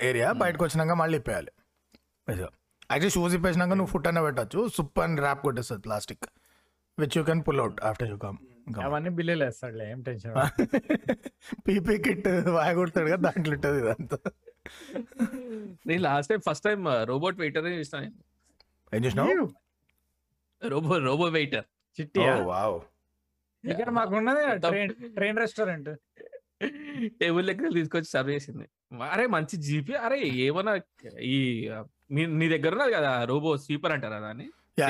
[0.02, 0.32] area.
[0.32, 1.52] బయటకు వచ్చినాక మళ్ళీ ఇప్పేయాలి.
[2.30, 4.68] యాక్చువల్లీ షూస్ ఇప్పేసినాక నువ్వు ఫుట్ అన్న పెట్టచ్చు.
[4.68, 6.24] సుప్ అని ర్యాప్ కొట్టేస్తుంది plastic.
[6.98, 8.38] Which you can pull out after you come
[8.84, 10.36] అవన్నీ బిల్లులు వేస్తాడులే ఏం టెన్షన్
[11.66, 12.28] పీపీ కిట్
[12.78, 14.18] కొడతాడు కదా దాంట్లో ఉంటుంది ఇదంతా.
[15.86, 16.80] నేను last time first time
[17.10, 18.00] robot waiter చూసిన
[18.92, 19.46] ఏం చూసినావు?
[20.62, 21.66] Robo robo waiter
[21.98, 22.78] Chitti wow
[23.64, 25.90] ఇక్కడ మాకు ఉన్నది మొత్తం- ట్రైన్ రెస్టారెంట్
[27.22, 28.66] టేబుల్ దగ్గర తీసుకొచ్చి సర్వ్ చేసింది.
[29.10, 30.74] అరే మంచి జీపీ అరే ఏమన్నా
[31.30, 31.38] ఈ
[32.36, 34.48] నీ దగ్గర ఉన్నది కదా రోబో స్వీపర్ అంటారా దాన్ని?
[34.80, 34.88] యా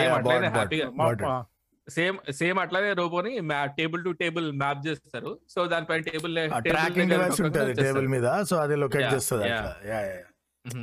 [1.87, 3.31] యా సేమ్ సేమ్ అట్లానే రోబోని
[3.77, 5.31] టేబుల్ టు టేబుల్ మ్యాప్ చేస్తారు.
[5.49, 6.35] సో దానిపైన టేబుల్
[6.69, 9.49] ట్రాకింగ్ డివైస్ ఉంటుంది టేబుల్ మీద సో అది లొకేట్ చేస్తుంది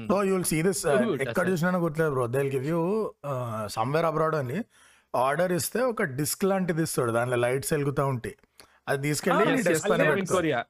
[0.08, 1.44] సో యుల్ సీ దిస్ ఎక్కడ.
[1.50, 2.80] చూసినా గుర్తులేదు bro they give you
[3.66, 4.58] somewhere abroad అని
[5.16, 7.12] ఆర్డర్ ఇస్తే ఒక డిస్క్ లాంటిది ఇస్తాడు.
[7.12, 8.36] దాంట్లో లైట్స్ వెలుగుతూ ఉంటాయి.
[8.88, 10.64] అది తీసుకెళ్ళి Ah, డెస్క్ yes, పైన.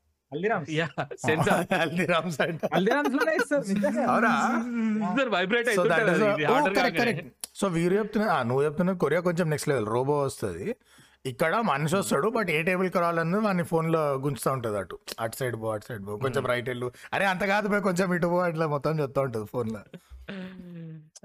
[5.77, 6.45] సో దట్ అవుతుంటది ఇస్ అది.
[6.53, 7.27] ఆర్డర్ కరెక్ట్ కరెక్ట్
[7.61, 10.67] సో వీరు చెప్తున్నా నువ్వు చెప్తున్నా కొరియా కొంచెం నెక్స్ట్ లెవెల్ రోబో వస్తుంది.
[11.25, 14.97] ఇక్కడ మనిషి వస్తాడు బట్ ఏ టేబుల్ కావాలన్నది వాడిని ఫోన్లో గుంచుతా ఉంటది అటు.
[15.19, 16.13] అటు సైడ్ పో అటు సైడ్ పో.
[16.19, 16.87] కొంచెం రైట్ వెళ్ళు.
[17.13, 19.83] అరే అంత కాదు పోయి కొంచెం ఇటు పో అట్లా మొత్తం చెప్తా ఉంటది ఫోన్లో.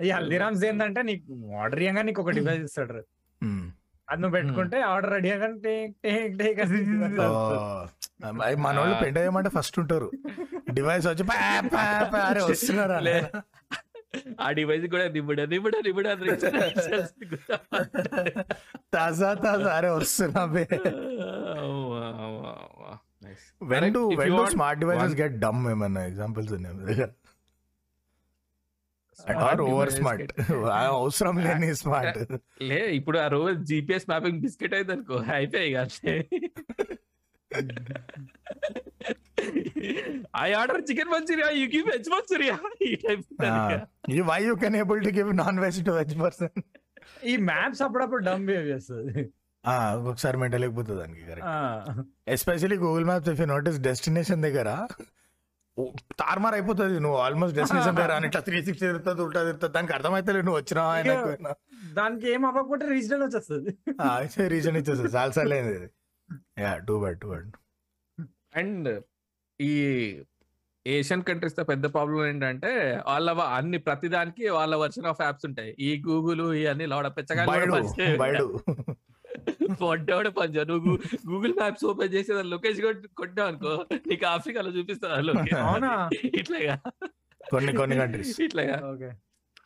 [0.04, 1.26] ఈ హల్దీరామ్స్ ఏంటంటే నీకు
[1.62, 3.02] ఆర్డర్ ఇయ్యంగా నీకు ఒక డివైస్ ఇస్తాడు
[3.41, 3.65] మ్మ్.
[4.08, 6.62] అది నువ్వు పెట్టుకుంటే ఆర్డర్ రెడీ అయ్యాక
[8.19, 10.08] టేక్ టేక్ టేక్ అని ఓ, అయ్ మన వాళ్ళు పెంట చేయమంటే ఫస్ట్ ఉంటారు.
[10.73, 11.23] డివైస్ వచ్చి
[12.23, 12.97] అరే వస్తున్నారా.
[14.39, 16.06] ఆ డివైస్ కూడా నిబుడ నిబుడ నిబుడ
[18.93, 20.41] తాజా తాజా అరే వస్తున్నా
[23.65, 26.78] when do when do smart devices get dumb ఏమన్నా ఎగ్జాంపుల్స్ ఉన్నాయి?
[29.19, 30.32] దగ్గర ఓవర్ స్మార్ట్
[30.95, 32.17] అవసరం లేని స్మార్ట్
[32.63, 35.73] లే ఇప్పుడు ఆ రోజు జిపిఎస్ మ్యాపింగ్ బిస్కెట్ అయింది అనుకో అయిపోయాయి
[40.38, 42.56] I order chicken Manchurian you give veg Manchurian
[42.88, 43.26] ఈ type
[44.32, 46.56] why you can able to give non veg to veg person
[47.24, 49.13] ఈ మ్యాప్స్ అప్పుడప్పుడు డమ్ బిహేవ్ చేస్తుంది.
[50.10, 54.70] ఒకసారి మెంటల్ అయిపోతుంది దానికి కరెక్ట్ ఆ, especially Google Maps if you notice destination దగ్గర
[56.22, 56.98] తారుమార్ అయిపోతుంది.
[57.00, 59.74] నువ్వు ఆల్మోస్ట్ డెస్టినేషన్ దగ్గర అని ఇట్లా త్రీ సిక్స్టీ తిరుగుతుంది ఉల్టా తిరుగుతుంది.
[59.74, 61.54] దానికి అర్థమైతే నువ్వు ఎక్కువైనా.
[61.94, 63.72] దానికి ఏం అవ్వకపోతే రీజనల్ వచ్చేస్తుంది.
[64.56, 65.12] రీజన్ ఇచ్చేస్తుంది.
[65.18, 65.76] చాలా సార్లు అయింది
[66.59, 67.31] యా టూ టూ
[68.55, 69.01] అండ్
[69.59, 69.71] ఈ
[70.85, 75.75] ఏషియన్ కంట్రీస్తో పెద్ద ప్రాబ్లం ఏంటంటే వాళ్ళ అన్ని ప్రతిదానికి వాళ్ళ వర్షన్ ఆఫ్ యాప్స్ ఉంటాయి.
[75.79, 77.45] ఈ గూగుల్ ఈ అన్ని లోడ పెచ్చగా
[79.81, 80.91] పొడ్డాడు పంజా నువ్వు
[81.27, 85.09] గూగుల్ మ్యాప్స్ ఓపెన్ చేసి లొకేషన్ కొట్టావు అనుకో నీకు ఆఫ్రికాలో చూపిస్తా?
[86.35, 86.75] ఇట్లాగా.
[87.51, 88.41] కొన్ని కొన్ని కంట్రీస్.
[88.41, 88.77] ఇట్లాగా.
[88.93, 89.09] ఓకే.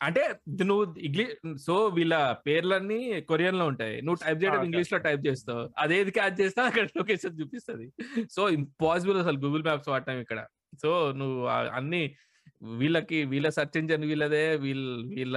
[0.02, 0.34] అంటే
[0.64, 4.02] నువ్వు ఇంగ్లీష్ సో వీళ్ళ పేర్లన్నీ కొరియన్లో ఉంటాయి.
[4.02, 5.70] నువ్వు టైప్ చేయడం ఇంగ్లీష్లో టైప్ చేస్తావు.
[5.78, 7.92] అదేది క్యాచ్ చేస్తా అక్కడ లొకేషన్ చూపిస్తుంది.
[8.30, 10.46] సో ఇంపాసిబుల్ అసలు గూగుల్ మ్యాప్స్ వాడటం ఇక్కడ.
[10.82, 12.14] సో నువ్వు ఆ- అన్ని
[12.62, 15.36] వీళ్ళకి వీళ్ళ సర్చ్ ఇంజన్ వీళ్ళదే వీళ్ళ వీళ్ళ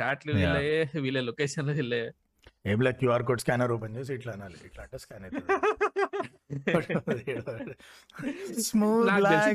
[0.00, 0.32] చాట్లు.
[0.32, 2.12] వీళ్ళే వీళ్ళ లొకేషన్ వీళ్ళే
[2.66, 4.54] ఏం లేదు క్యూఆర్ కోడ్ స్కానర్ ఓపెన్ చేసి ఇట్లా అనాలి.
[4.64, 6.37] ఇట్లా అంటే స్కాన్ అవుతుంది స్మూత్ నాకు తెలిసి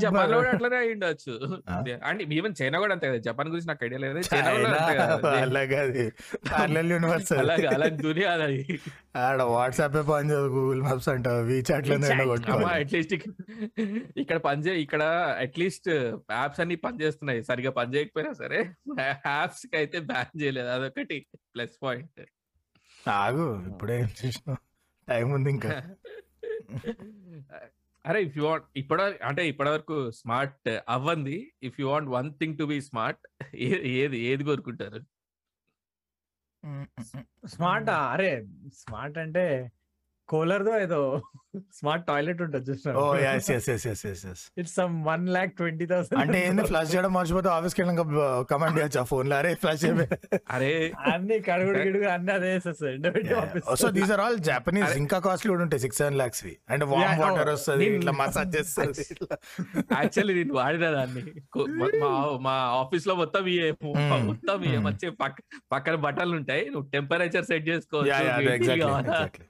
[0.04, 1.34] జపాన్లో కూడా అట్లనే అయి ఉండొచ్చు?
[2.04, 4.22] అంటే ఈవెన్ చైనా కూడా అంతే కదా జపాన్ గురించి నాకు ఐడియా లేదు.
[4.30, 4.52] చైనా
[4.94, 6.06] కదా అలాగే అది
[9.24, 11.90] ఆడ వాట్సాప్ పని చేయదు గూగుల్ మ్యాప్స్ అంట వీచాట్
[12.74, 13.14] అట్లీస్ట్
[14.18, 15.04] ఇక్కడ పనిచే ఇక్కడ
[15.44, 15.90] అట్లీస్ట్
[16.34, 18.60] యాప్స్ అన్ని పనిచేస్తున్నాయి సరిగా పనిచేయకపోయినా సరే
[19.28, 20.70] యాప్స్కి అయితే బ్యాన్ చేయలేదు.
[20.70, 21.18] అదొకటి
[21.56, 22.22] ప్లస్ పాయింట్
[23.04, 24.60] ఆగు ఇప్పుడే ఏం చేసినావు?
[25.08, 25.70] టైం ఉంది ఇంకా.
[28.06, 32.58] అరే ఇఫ్ యూ వాంట్ ఇప్పటి అంటే ఇప్పటి వరకు smart అవ్వంది if you want one thing
[32.58, 33.22] to be smart
[33.96, 35.00] ఏది ఏది కోరుకుంటారు?
[37.48, 37.90] స్మార్ట్?
[38.12, 38.30] అరే
[38.82, 39.46] స్మార్ట్ అంటే
[40.30, 41.00] కోలర్ దో ఏదో
[41.78, 45.52] స్మార్ట్ టాయిలెట్ ఉంటుంది చూసిన ఓ yes yes yes yes yes yes it's some one lakh
[45.54, 48.04] twenty thousand అంటే ఏంది ఫ్లష్ చేయడం మర్చిపోతే ఆఫీస్కి వెళ్ళాక
[48.52, 49.00] కమెంట్ చేయొచ్చు?
[49.00, 49.36] ఆ ఫోన్లో?
[49.36, 49.84] అరే ఫ్లష్
[50.50, 50.72] అరే
[51.12, 55.80] అన్ని కడుగుడు గిడుగు అన్ని అదే వేసేస్తాయి so these are all Japanese ఇంకా కాస్ట్లీ కూడా ఉంటాయి
[55.80, 56.54] సిక్స్ సెవెన్ లాక్స్ వి.
[56.70, 59.06] అండ్ వామ్ Yeah, వాటర్ వస్తుంది ఇట్లా మసాజ్ చేస్తుంది.
[59.94, 61.24] యాక్చువల్లీ నేను వాడిన దాన్ని.
[62.42, 64.22] మా- ఆఫీస్లో మొత్తం ఇయే Hmm.
[64.26, 64.86] మొత్తం ఇయే Hmm.
[64.86, 65.38] మంచి పక్క
[65.72, 66.66] పక్కన బట్టలు ఉంటాయి.
[66.70, 69.50] నువ్వు టెంపరేచర్ సెట్ Yeah, yeah, అదే, చేసుకోవచ్చు.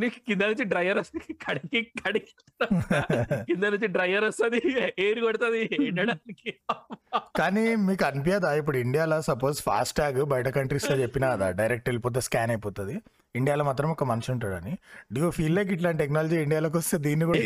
[0.00, 1.32] నీకు కింద నుంచి డ్రైయర్ వస్తుంది.
[1.44, 2.32] కడిగి కడిగి
[3.48, 4.60] కింద నుంచి డ్రైయర్ వస్తుంది.
[5.04, 5.60] ఎయిర్ కొడుతుంది.
[5.88, 6.50] ఎండడానికి
[7.38, 12.50] కానీ మీకు అనిపించదా ఇప్పుడు ఇండియాలో సపోజ్ ఫాస్ట్ ట్యాగ్ బయట కంట్రీస్లో చెప్పినా కదా డైరెక్ట్ వెళ్ళిపోతే స్కాన్
[12.50, 12.96] అయిపోతుంది.
[13.34, 14.72] ఇండియాలో మాత్రం ఒక మనిషి ఉంటాడని.
[15.12, 17.42] డూ యూ ఫీల్ లైక్ ఇట్లాంటి టెక్నాలజీ ఇండియాలోకి వస్తే దీన్ని కూడా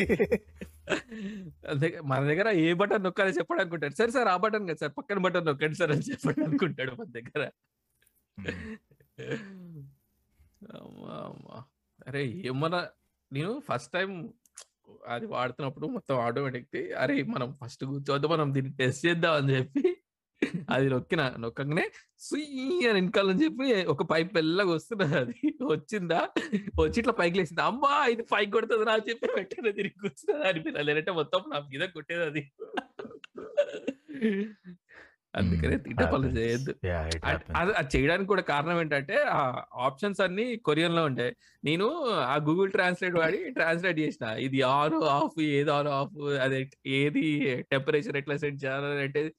[2.11, 5.47] మన దగ్గర ఏ బటన్ నొక్కాలి చెప్పడం అనుకుంటాడు సరే సార్ ఆ బటన్ కదా సార్ పక్కన బటన్
[5.47, 7.43] నొక్కండి సార్ అని చెప్పడం అనుకుంటాడు మన దగ్గర.
[10.77, 11.59] అమ్మా, అమ్మా.
[12.07, 12.81] అరే ఏమన్నా
[13.31, 14.11] నేను ఫస్ట్ టైం
[15.07, 19.83] అది వాడుతున్నప్పుడు మొత్తం ఆటోమేటిక్ అరే మనం ఫస్ట్ కూర్చోవద్దు మనం దీన్ని టెస్ట్ చేద్దాం అని చెప్పి
[20.69, 21.85] అది నొక్కిన నొక్కగానే
[22.19, 25.35] సుయ్యి అని వెనకాలని చెప్పి ఒక పైప్ వెళ్ళగా వస్తున్నది అది.
[25.65, 26.21] వచ్చిందా?
[26.81, 27.63] వచ్చి ఇట్లా పైకి లేచింది.
[27.63, 32.23] అమ్మా ఇది పైకి కొడుతుంది నా చెప్పి వెంటనే తిరిగి కూర్చున్నది అనిపించాలి లేదంటే మొత్తం నా మీద కొట్టేది
[32.23, 32.43] అది.
[35.35, 36.39] అందుకనే తిట్ట పనులు happens.
[36.39, 36.73] చేయొద్దు.
[37.77, 41.37] అది చేయడానికి కూడా కారణం ఏంటంటే ఆ ఆప్షన్స్ అన్ని కొరియన్లో ఉంటాయి.
[41.65, 44.27] నేను ఆ గూగుల్ ట్రాన్స్లేట్ వాడి ట్రాన్స్లేట్ చేసిన.
[44.27, 47.25] ఇది ఆన్ ఆఫ్ ఏది ఆన్ ఆఫ్ అదే ఏది
[47.71, 49.33] టెంపరేచర్ ఎట్లా సెట్ చేయాలని అంటే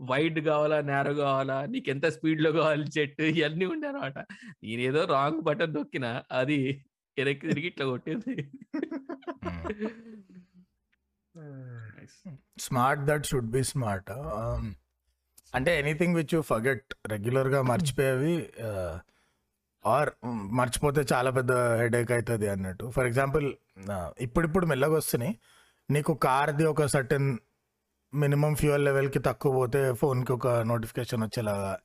[0.00, 4.18] వైడ్ కావాలా నేరో కావాలా నీకు ఎంత స్పీడ్లో కావాలి జెట్ ఇవన్నీ ఉండే అనమాట
[4.62, 6.84] నేను ఏదో రాంగ్ బటన్ నొక్కిన అది
[7.18, 8.34] వెనక్కి తిరిగి ఇట్లా కొట్టింది.
[12.58, 14.10] Smart that should be smart
[15.54, 18.34] అంటే ఎనీథింగ్ విచ్ యూ ఫగెట్ రెగ్యులర్గా మర్చిపోయేవి
[19.84, 20.10] ఆర్
[20.58, 22.86] మర్చిపోతే చాలా పెద్ద హెడేక్ అవుతుంది అన్నట్టు.
[22.94, 23.46] ఫర్ ఎగ్జాంపుల్
[24.20, 25.34] ఇప్పుడిప్పుడు మెల్లగా వస్తున్నాయి.
[25.90, 27.28] నీకు కార్ది ఒక సర్టెన్
[28.14, 31.78] మినిమం ఫ్యూయల్ లెవెల్కి తక్కువ పోతే ఫోన్కి ఒక నోటిఫికేషన్ వచ్చేలాగా.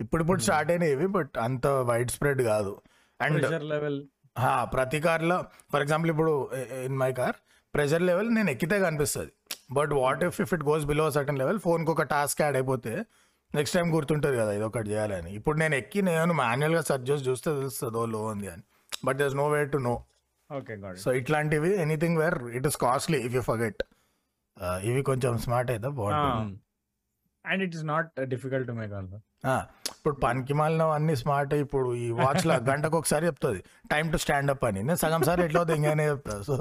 [0.00, 2.72] ఇప్పుడిప్పుడు స్టార్ట్ అయినవి బట్ అంత వైడ్ స్ప్రెడ్ కాదు.
[3.20, 3.98] అండ్ లెవెల్
[4.72, 5.36] ప్రతి కార్లో
[5.72, 6.32] ఫర్ ఎగ్జాంపుల్ ఇప్పుడు
[6.86, 7.36] in my car
[7.74, 9.32] pressure level నేను ఎక్కితే కనిపిస్తుంది.
[9.70, 12.92] But what if if it goes below certain level ఫోన్కి ఒక టాస్క్ యాడ్ అయిపోతే
[13.54, 15.30] నెక్స్ట్ టైం గుర్తుంటుంది కదా ఇది ఒకటి చేయాలని.
[15.38, 18.64] ఇప్పుడు నేను ఎక్కి నేను మాన్యువల్గా సర్చ్ చేసి చూస్తే తెలుస్తుంది ఓ లో ఉంది అని.
[19.06, 19.94] But there no way to know.
[20.50, 23.82] Okay so ఇట్లాంటివి anything where it is costly if you forget.
[24.88, 26.56] ఇవి కొంచెం స్మార్ట్ అయితే బాగుంటుంది.
[27.44, 29.18] And it is not difficult to make also.
[30.06, 31.88] ఇప్పుడు పనికి మాలిన అన్ని స్మార్ట్ ఇప్పుడు.
[32.02, 33.60] ఈ వాచ్ లా గంటకు ఒకసారి చెప్తుంది.
[33.92, 34.80] టైం టు స్టాండ్ అప్ అని.
[34.88, 36.34] నేను సగం సార్ ఎట్లా అవుతుంది ఇంకానే చెప్తా.
[36.48, 36.54] సో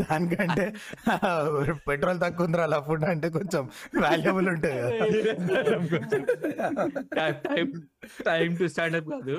[0.00, 0.64] దానికంటే
[1.88, 3.62] పెట్రోల్ తక్కువ ఉంది అలా ఫుడ్ అంటే కొంచెం
[4.04, 4.82] వాల్యుబుల్ ఉంటుంది
[7.46, 7.68] time
[8.28, 9.36] time to stand up కాదు.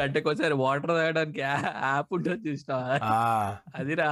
[0.00, 1.42] గంటకోసారి వాటర్ తాగడానికి
[1.88, 2.72] యాప్ ఉంటుంది చూసిన
[3.80, 4.10] అదిరా.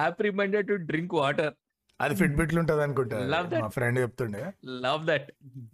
[0.00, 1.54] App reminder to drink water
[2.04, 3.18] అది ఫిట్ బిట్లు ఉంటుంది అనుకుంటా.
[3.62, 4.42] మా ఫ్రెండ్ చెప్తుండే.
[4.84, 5.28] లవ్ దట్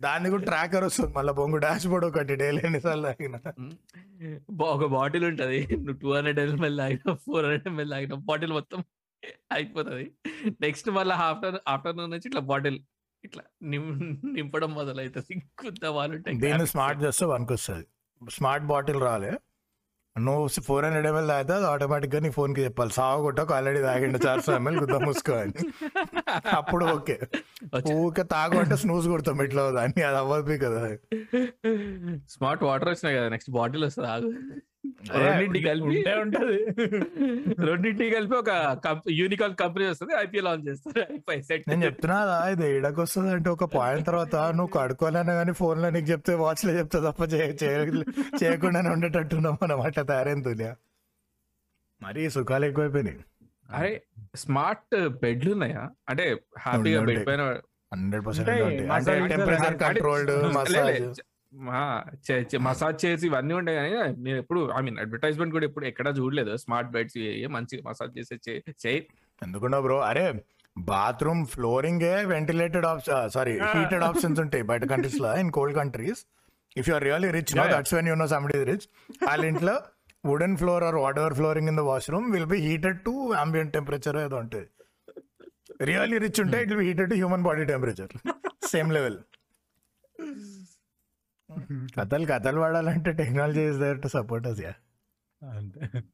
[0.06, 1.10] దాన్ని కూడా ట్రాకర్ వస్తుంది.
[1.18, 3.36] మళ్ళీ బొంగు డాష్ బోర్డ్ ఒకటి డైలీ ఎన్నిసార్లు తాగిన.
[4.74, 5.60] ఒక బాటిల్ ఉంటది.
[5.84, 8.82] నువ్వు టూ హండ్రెడ్ ఎంఎల్ తాగినా ఫోర్ హండ్రెడ్ ఎంఎల్ తాగినా బాటిల్ మొత్తం
[9.56, 10.06] అయిపోతుంది.
[10.66, 12.78] నెక్స్ట్ మళ్ళీ ఆఫ్టర్ ఆఫ్టర్నూన్ నుంచి ఇట్లా బాటిల్
[13.24, 13.44] ఇట్లా
[14.36, 17.86] నింపడం మొదలవుతుంది కుత్త వాళ్ళు దీన్ని స్మార్ట్ చేస్తే వన్కి వస్తుంది
[18.22, 19.32] స్మార్ట్ బాటిల్ రాలే.
[20.20, 22.90] నువ్వు ఫోర్ హండ్రెడ్ ఎంఎల్ తాగితే అది ఆటోమేటిక్గా నీ ఫోన్కి చెప్పాలి.
[22.90, 25.52] సాగు కొట్టకు ఆల్రెడీ తాగిండు చార్ ఎంఎల్ గుద్ద మూసుకో అని.
[26.56, 27.20] అప్పుడు ఓకే.
[28.22, 30.96] తాగు అంటే స్నూజ్ కొడతాం ఇట్లా దాన్ని అది అవ్వదు కదా.
[32.28, 34.08] స్మార్ట్ వాటర్ వచ్చినాయి కదా నెక్స్ట్ బాటిల్ వస్తుంది
[35.12, 36.64] రెండింటి కలిపి ఉంటే ఉంటది.
[37.66, 38.78] రెండింటి కలిపి ఒక
[39.10, 41.06] యూనికాల్ కంపెనీ వస్తుంది ఐపీఎల్ ఆన్ చేస్తారు
[41.68, 46.34] నేను చెప్తున్నా ఇది ఇడకి వస్తుంది అంటే ఒక పాయింట్ తర్వాత నువ్వు కడుకోలేనా కానీ ఫోన్లో నీకు చెప్తే
[46.34, 48.04] వాచ్లో చెప్తే తప్ప చేయ- చేయ-
[48.44, 50.76] చేయకుండానే ఉండేటట్టున్నాం మనం అట్లా తయారైన దునియా.
[52.02, 53.18] మరి సుఖాలు ఎక్కువైపోయినాయి.
[53.72, 54.02] అరే
[54.34, 55.90] స్మార్ట్ బెడ్లు ఉన్నాయా?
[56.08, 57.00] అంటే హ్యాపీగా.
[57.02, 57.40] బెడ్ పైన
[57.94, 61.20] హండ్రెడ్ పర్సెంట్ కంట్రోల్డ్ లే, లే, మసాజ్
[62.66, 63.90] మసాజ్ చేసి ఇవన్నీ ఉంటాయి కానీ
[64.26, 66.52] నేను ఎప్పుడు ఐ మీన్ అడ్వర్టైజ్మెంట్ కూడా ఎప్పుడు ఎక్కడ చూడలేదు.
[66.64, 67.16] స్మార్ట్ బెడ్స్
[67.56, 68.36] మంచిగా మసాజ్ చేసే
[68.84, 69.00] చేయి.
[69.42, 70.26] ఎందుకున్నా బ్రో అరే
[70.76, 76.22] bathroom flooring ventilated option sorry heated options ఉంటాయి బయట కంట్రీస్లో in cold countries
[76.76, 77.64] if you're really rich no.
[77.74, 78.86] That's when you know somebody rich
[79.28, 79.74] వాళ్ళ ఇంట్లో
[80.24, 84.38] wooden floor or whatever flooring in the washroom will be heated to ambient temperature ఏదో
[84.44, 84.68] ఉంటుంది
[85.90, 88.12] really rich ఉంటే it will heated to human body temperature
[88.72, 89.18] same level
[91.96, 94.72] కథలు కథలు వాడాలంటే technology is there to support us yeah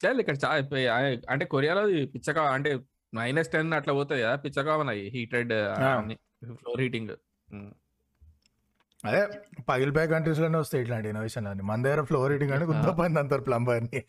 [0.05, 0.37] చాలు ఇక్కడ
[1.29, 2.71] అంటే కొరియాలో ఇది పిచ్చగా అంటే
[3.15, 5.53] మైనస్ టెన్ అట్లా పోతుంది కదా పిచ్చగా ఉన్నాయి హీటెడ్
[6.55, 7.13] ఫ్లోర్ హీటింగ్
[9.05, 9.29] అదే
[9.69, 14.03] పగిలిపోయే కంట్రీస్లోనే వస్తాయి ఇట్లాంటి ఇన్నోవేషన్ అని మన దగ్గర ఫ్లోర్ హీటింగ్ అంటే గుద్ద పని అంటారు ప్లంబర్ని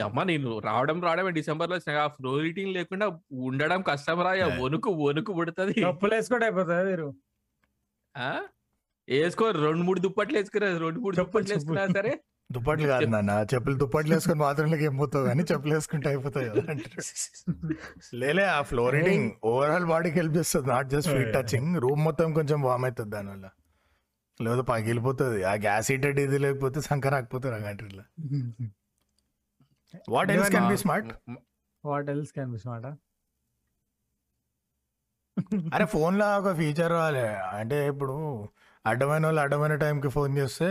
[0.00, 1.30] అమ్మ నేను రావడం రావడమే.
[1.30, 5.82] డిసెంబర్లో వచ్చిన ఫ్లోర్ హీటింగ్ లేకుండా ఉండడం కష్టం రా ఇక వణుకు వణుకు పుడుతుంది.
[5.82, 7.14] కప్పులు వేసుకోవడం అయిపోతుంది మీరు?
[8.16, 8.40] ఆ?
[9.08, 11.86] వేసుకో రెండు మూడు దుప్పట్లు వేసుకురా రెండు మూడు దుప్పట్లు వేసుకున్నా.
[11.86, 12.18] సరే.
[12.50, 13.32] దుప్పట్లు కాదు నాన్న.
[13.52, 15.24] చెప్పులు దుప్పట్లు వేసుకొని బాత్రూంలోకి ఏం పోతావు?
[15.28, 17.02] కానీ చెప్పులు వేసుకుంటే అయిపోతాయి కదా అంటారు.
[18.22, 20.68] లేలే ఆ ఫ్లోర్ హీటింగ్ ఓవరాల్ బాడీకి హెల్ప్ చేస్తుంది.
[20.74, 23.46] Not just feet touching room మొత్తం కొంచెం వామ్ అవుతుంది దానివల్ల.
[24.40, 25.38] లేదా పగిలిపోతుంది.
[25.50, 28.04] ఆ గ్యాస్ హీటెడ్ ఇది లేకపోతే సంక రాకపోతారు ఆ కంట్రీలో
[30.14, 31.10] what else can be smart
[31.84, 32.86] what else can be smart
[35.76, 37.26] అరే ఫోన్లో ఒక ఫీచర్ రాలే.
[37.58, 38.14] అంటే ఇప్పుడు
[38.84, 40.68] అడ్డమైన వాళ్ళు అడ్డమైన టైంకి ఫోన్ చేస్తే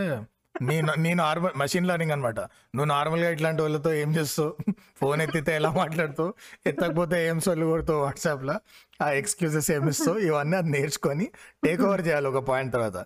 [0.62, 4.56] నీ నీ నార్మల్ మెషిన్ లెర్నింగ్ అనమాట నువ్వు నార్మల్గా ఇట్లాంటి వాళ్ళతో ఏం చేస్తావు?
[4.98, 6.34] ఫోన్ ఎత్తితే ఎలా మాట్లాడుతావు?
[6.68, 8.56] ఎత్తకపోతే ఏం సొల్లు కొడుతావు వాట్సాప్లో
[9.02, 10.18] ఆ ఎక్స్క్యూజెస్ ఏమి ఇస్తావు?
[10.18, 11.30] ఇవన్నీ అది నేర్చుకొని
[11.64, 13.06] టేక్ ఓవర్ చేయాలి ఒక పాయింట్ తర్వాత.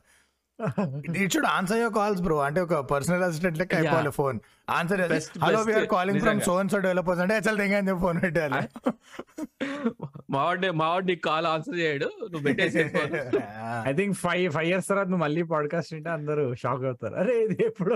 [1.23, 4.37] It should answer your calls bro అంటే ఒక పర్సనల్ అసిస్టెంట్ లెక్క అయిపోవాలి phone
[4.77, 5.01] answer
[5.43, 5.59] hello.
[5.67, 6.47] We're calling from నిజంగా.
[6.49, 8.59] సో అండ్ సో డెవలపర్స్ అంటే అసలు తెగని చెప్పి ఫోన్ పెట్టాలి
[10.35, 12.07] మావాడి మావాడి నీకు కాల్ ఆన్సర్ చేయడు.
[12.21, 12.79] నువ్వు పెట్టేసి
[13.89, 17.15] I think five five years తర్వాత నువ్వు మళ్ళీ పాడ్కాస్ట్ వింటే అందరూ షాక్ అవుతారు.
[17.21, 17.95] అరే ఇది ఎప్పుడు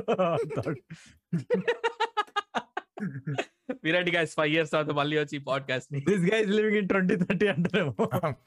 [3.86, 6.02] విరాట్ గైస్ ఫైవ్ ఇయర్స్ తర్వాత మళ్ళీ వచ్చి పాడ్కాస్ట్ని.
[6.10, 7.94] This guys living in twenty thirty అంటారేమో.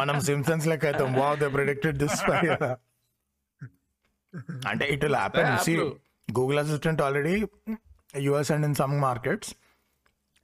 [0.00, 1.10] మనం సిమ్సన్స్ లెక్క అవుతాం.
[1.22, 2.18] వావ్ దే ప్రిడిక్టెడ్ దిస్
[4.70, 5.74] అంటే it will happen see.
[6.28, 7.34] Google Assistant already
[8.22, 9.50] US and in some markets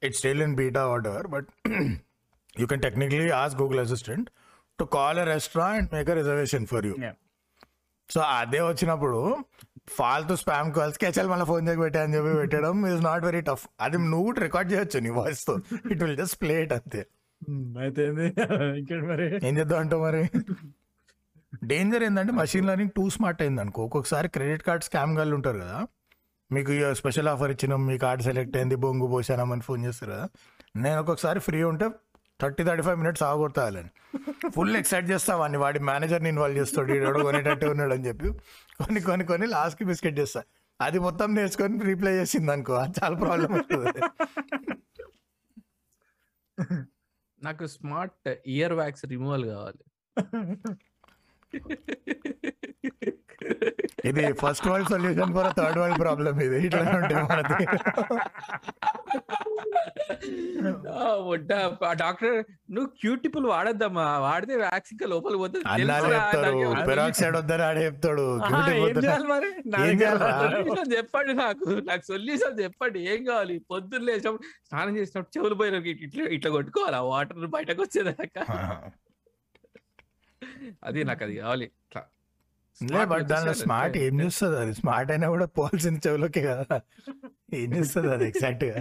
[0.02, 1.48] it's still in beta order but
[2.56, 4.28] you can technically ask Google Assistant
[4.78, 6.94] to call a restaurant and make a reservation for you.
[8.08, 9.18] So అదే వచ్చినప్పుడు
[9.90, 13.64] ఫాల్తు spam calls కెచల్ మళ్ళీ phone చేసి పెట్టా అని చెప్పి పెట్టడం is not very tough
[13.80, 15.54] అది నువ్వు రికార్డ్ చేయొచ్చు నీ వాయిస్తో
[15.92, 17.02] it will just play it అంతే.
[17.42, 18.02] Hmm, అయితే
[19.48, 20.22] ఏం చేద్దాం అంటావు మరి?
[21.64, 25.86] డేంజర్ ఏంటంటే మషిన్ లెర్నింగ్ టూ స్మార్ట్ అయింది అనుకో ఒక్కొక్కసారి క్రెడిట్ కార్డ్ స్కామ్ గాళ్ళు ఉంటారు కదా.
[26.52, 30.28] మీకు స్పెషల్ ఆఫర్ ఇచ్చినాం మీ కార్డ్ సెలెక్ట్ అయింది బొంగు పోసానమని ఫోన్ చేస్తారు కదా.
[30.76, 31.90] నేను ఒక్కొక్కసారి ఫ్రీ ఉంటే
[32.40, 33.90] థర్టీ థర్టీ ఫైవ్ మినిట్స్ ఆగొడతాలని
[34.50, 35.58] ఫుల్ ఎక్సైట్ చేస్తా వాడిని.
[35.58, 36.92] వాడి మేనేజర్ని ఇన్వాల్వ్ చేస్తాడు.
[36.92, 38.30] ఈడోడు కొనేటట్టు ఉన్నాడు అని చెప్పి.
[38.80, 40.42] కొన్ని కొన్ని కొన్ని లాస్ట్కి బిస్కెట్ చేస్తా.
[40.80, 44.00] అది మొత్తం నేర్చుకొని రీప్లై చేసింది అనుకో అది చాలా ప్రాబ్లం అవుతుంది
[47.42, 49.84] నాకు స్మార్ట్ ఇయర్ వ్యాక్స్ రిమూవల్ కావాలి.
[54.08, 57.64] ఇది first world solution for third world problem ఇది ఇట్లా ఉంటుంది మనది.
[62.02, 62.36] డాక్టర్
[62.74, 64.06] నువ్వు క్యూటిపుల్ వాడద్దమ్మా.
[64.26, 65.64] వాడితే వ్యాక్స్ ఇంకా లోపల పోతుంది
[66.90, 68.26] పెరాక్సైడ్ వద్దని ఆడే చెప్తాడు.
[70.96, 71.68] చెప్పండి నాకు.
[71.90, 72.98] నాకు సొల్యూషన్ చెప్పండి.
[73.12, 73.56] ఏం కావాలి?
[73.72, 76.98] పొద్దున్న లేచినప్పుడు స్నానం చేసినప్పుడు చెవులు పోయిన ఇట్లా ఇట్లా కొట్టుకోవాలి?
[77.02, 78.44] ఆ వాటర్ బయటకు వచ్చేదాకా.
[80.84, 81.68] అది నాకు అది కావాలి.
[82.80, 83.52] ఇట్లా బట్ దానిలో.
[83.60, 84.56] స్మార్ట్ ఏం చేస్తుంది?
[84.56, 86.76] అది స్మార్ట్ అయినా కూడా పోల్సిన చెవులకే కదా.
[87.54, 88.76] ఏం చేస్తుంది అది ఎగ్జాక్ట్గా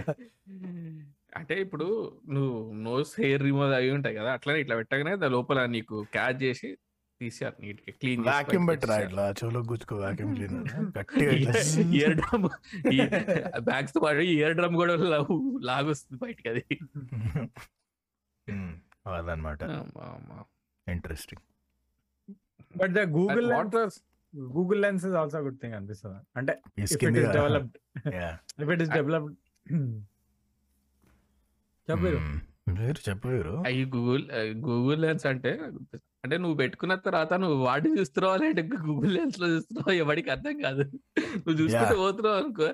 [1.38, 1.86] అంటే ఇప్పుడు
[2.34, 2.54] నువ్వు
[2.86, 6.70] నోస్ హెయిర్ రిమూవ్ అవి ఉంటాయి కదా అట్లనే ఇట్లా పెట్టగానే దాని లోపల నీకు క్యాచ్ చేసి
[7.20, 10.68] తీసారు నీట్గా క్లీన్ వాక్యూమ్ పెట్టరా ఇట్లా చెవులో గుచ్చుకో వాక్యూమ్ క్లీనర్
[10.98, 11.32] గట్టిగా
[11.98, 12.46] ఇయర్ డ్రమ్
[13.68, 16.64] బ్యాగ్స్తో పాటు ఇయర్ డ్రమ్ కూడా లాగు లాగొస్తుంది బయటకి అది.
[19.12, 19.60] అదనమాట.
[20.86, 21.44] Interesting.
[22.74, 24.00] But the Google was-
[24.52, 26.20] Google Lens is also good thing అనిపిస్తుంది.
[26.36, 27.76] అంటే if it is developed
[28.16, 28.34] Yeah.
[28.62, 29.36] If it is developed
[31.88, 32.20] చెప్పారు
[32.74, 34.24] మీరు చెప్పారు అవి గూగుల్
[34.66, 35.52] గూగుల్ లెన్స్ అంటే
[36.24, 40.84] అంటే నువ్వు పెట్టుకున్న తర్వాత నువ్వు వాటి చూస్తున్నావు అంటే గూగుల్ లెన్స్లో చూస్తున్నావు ఎవరికి అర్థం కాదు.
[41.36, 41.94] నువ్వు చూసుకుంటే.
[41.94, 42.66] పోతున్నావు అనుకో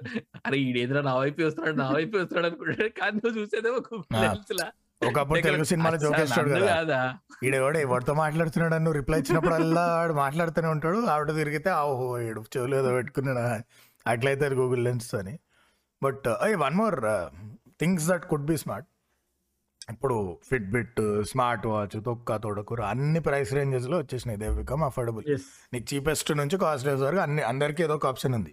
[0.46, 2.88] అరే ఈడేదిరా నా వైపు వస్తున్నాడు నా వైపు వస్తున్నాడు అనుకుంటాడు.
[3.00, 4.22] కానీ నువ్వు చూసేదేమో గూగుల్ Ah.
[4.24, 4.68] లెన్స్ లా.
[5.02, 6.66] ఒకప్పుడు తెలుగు సినిమాలో జోకేస్తాడు కదా.
[6.74, 7.00] కాదా?
[7.44, 11.06] ఈడెవడో ఎవరితో మాట్లాడుతున్నాడు అని రిప్లై ఇచ్చినప్పుడల్లా వాడు మాట్లాడుతూనే ఉంటాడు.
[11.06, 13.62] ఆవిడ తిరిగితే ఓహో ఏడు చెవులు ఏదో పెట్టుకున్నాడా?
[14.06, 15.38] అట్లయితే గూగుల్ లెన్స్ అని
[16.02, 16.96] but one more
[17.80, 18.88] things that could be smart
[19.90, 24.38] ఇప్పుడు ఫిట్ బిట్ స్మార్ట్ వాచ్ తొక్క తొడకూర అన్ని ప్రైస్ రేంజెస్లో వచ్చేసినాయి.
[24.40, 25.24] దే బికమ్ అఫోర్డబుల్
[25.72, 28.52] నీకు చీపెస్ట్ నుంచి కాస్ట్లెస్ వరకు అన్ని అందరికీ ఏదో ఒక ఆప్షన్ ఉంది.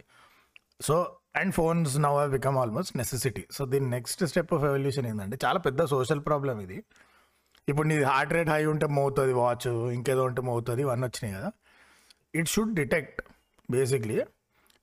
[0.82, 5.60] So and phones now become almost necessity so దీని నెక్స్ట్ స్టెప్ ఆఫ్ ఎవల్యూషన్ ఏంటంటే చాలా
[5.60, 6.84] పెద్ద సోషల్ ప్రాబ్లం ఇది.
[7.70, 11.52] ఇప్పుడు నీ హార్ట్ రేట్ హై ఉంటే మోతుంది వాచ్ ఇంకేదో ఉంటే మోతుంది ఇవన్నీ వచ్చినాయి కదా.
[12.36, 13.22] It should detect
[13.72, 14.24] basically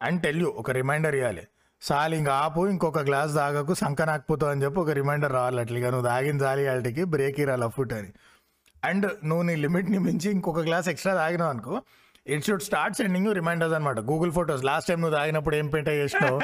[0.02, 1.42] and tell you ఒక రిమైండర్ ఇవ్వాలి
[1.82, 5.90] సాలి ఇంకా ఆపు ఇంకొక గ్లాస్ తాగకు సంక నాకపోతావు అని చెప్పి ఒక రిమైండర్ రావాలి అట్లా.
[5.90, 8.12] నువ్వు తాగిన జాలి వాళ్ళకి బ్రేక్ ఇరాలి ఫుట్ అని.
[8.84, 11.82] అండ్ నువ్వు నీ లిమిట్ని మించి ఇంకొక గ్లాస్ ఎక్స్ట్రా తాగినావు అనుకో
[12.26, 16.38] it should start sending reminders అనమాట గూగుల్ ఫొటోస్ లాస్ట్ టైం నువ్వు తాగినప్పుడు ఏం పెంట చేసినావు?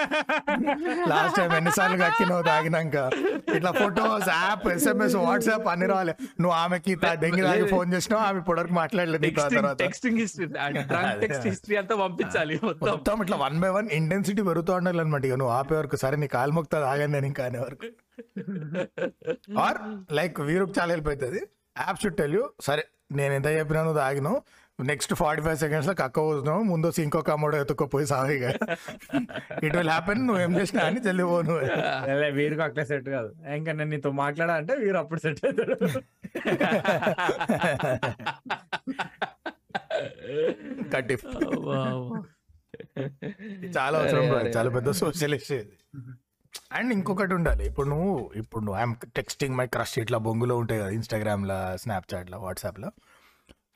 [1.12, 2.96] లాస్ట్ టైం ఎన్నిసార్లు కక్కినావు తాగినాక?
[3.56, 6.14] ఇట్లా ఫొటోస్ యాప్ ఎస్ఎంఎస్ వాట్సాప్ అన్ని రావాలి.
[6.42, 9.22] నువ్వు ఆమెకి దెంగి తాగి ఫోన్ చేసినావు ఆమె ఇప్పటివరకు మాట్లాడలేదు
[9.84, 10.48] టెక్స్టింగ్ హిస్టరీ
[11.24, 12.86] టెక్స్ట్ హిస్టరీ అంతా పంపించాలి మొత్తం.
[12.92, 15.38] మొత్తం ఇట్లా వన్ బై వన్ ఇంటెన్సిటీ పెరుగుతూ ఉండాలి అనమాట ఇక.
[15.42, 15.98] నువ్వు ఆపే వరకు.
[16.04, 17.88] సరే నీ కాలు మొక్తా తాగండి నేను ఇంకా అనే వరకు.
[19.66, 19.80] ఆర్
[20.20, 21.42] లైక్ వీరుకు చాలా హెల్ప్ అవుతుంది.
[21.86, 22.84] యాప్ షుడ్ టెల్ యూ సరే
[23.18, 24.38] నేను ఎంత చెప్పినా నువ్వు తాగినావు.
[24.78, 28.50] నెక్స్ట్ ఫార్టీ ఫైవ్ సెకండ్స్లో కక్క పోతున్నావు ముందు వచ్చి ఇంకో కమ్మడో ఎత్తుకోపోయి సాగిగా
[29.66, 31.00] ఇట్ విల్ హ్యాపెన్ నువ్వు ఏం చేసినా అని
[32.20, 33.30] లే, వీరికి అట్లా సెట్ కాదు.
[33.58, 35.76] ఇంకా నేను నీతో మాట్లాడా అంటే వీరు అప్పుడు సెట్ అవుతాడు.
[40.94, 41.16] కట్టి.
[43.76, 44.24] చాలా అవసరం
[44.56, 44.70] చాలా.
[44.76, 45.76] పెద్ద సోషల్ ఇష్యూ ఇది
[46.76, 47.62] అండ్ ఇంకొకటి ఉండాలి.
[47.70, 52.90] ఇప్పుడు నువ్వు ఇప్పుడు నువ్వు ఐఎమ్ టెక్స్టింగ్ మై క్రష్ ఇట్లా బొంగులో ఉంటాయి కదా ఇన్స్టాగ్రామ్లో స్నాప్చాట్లో వాట్సాప్లో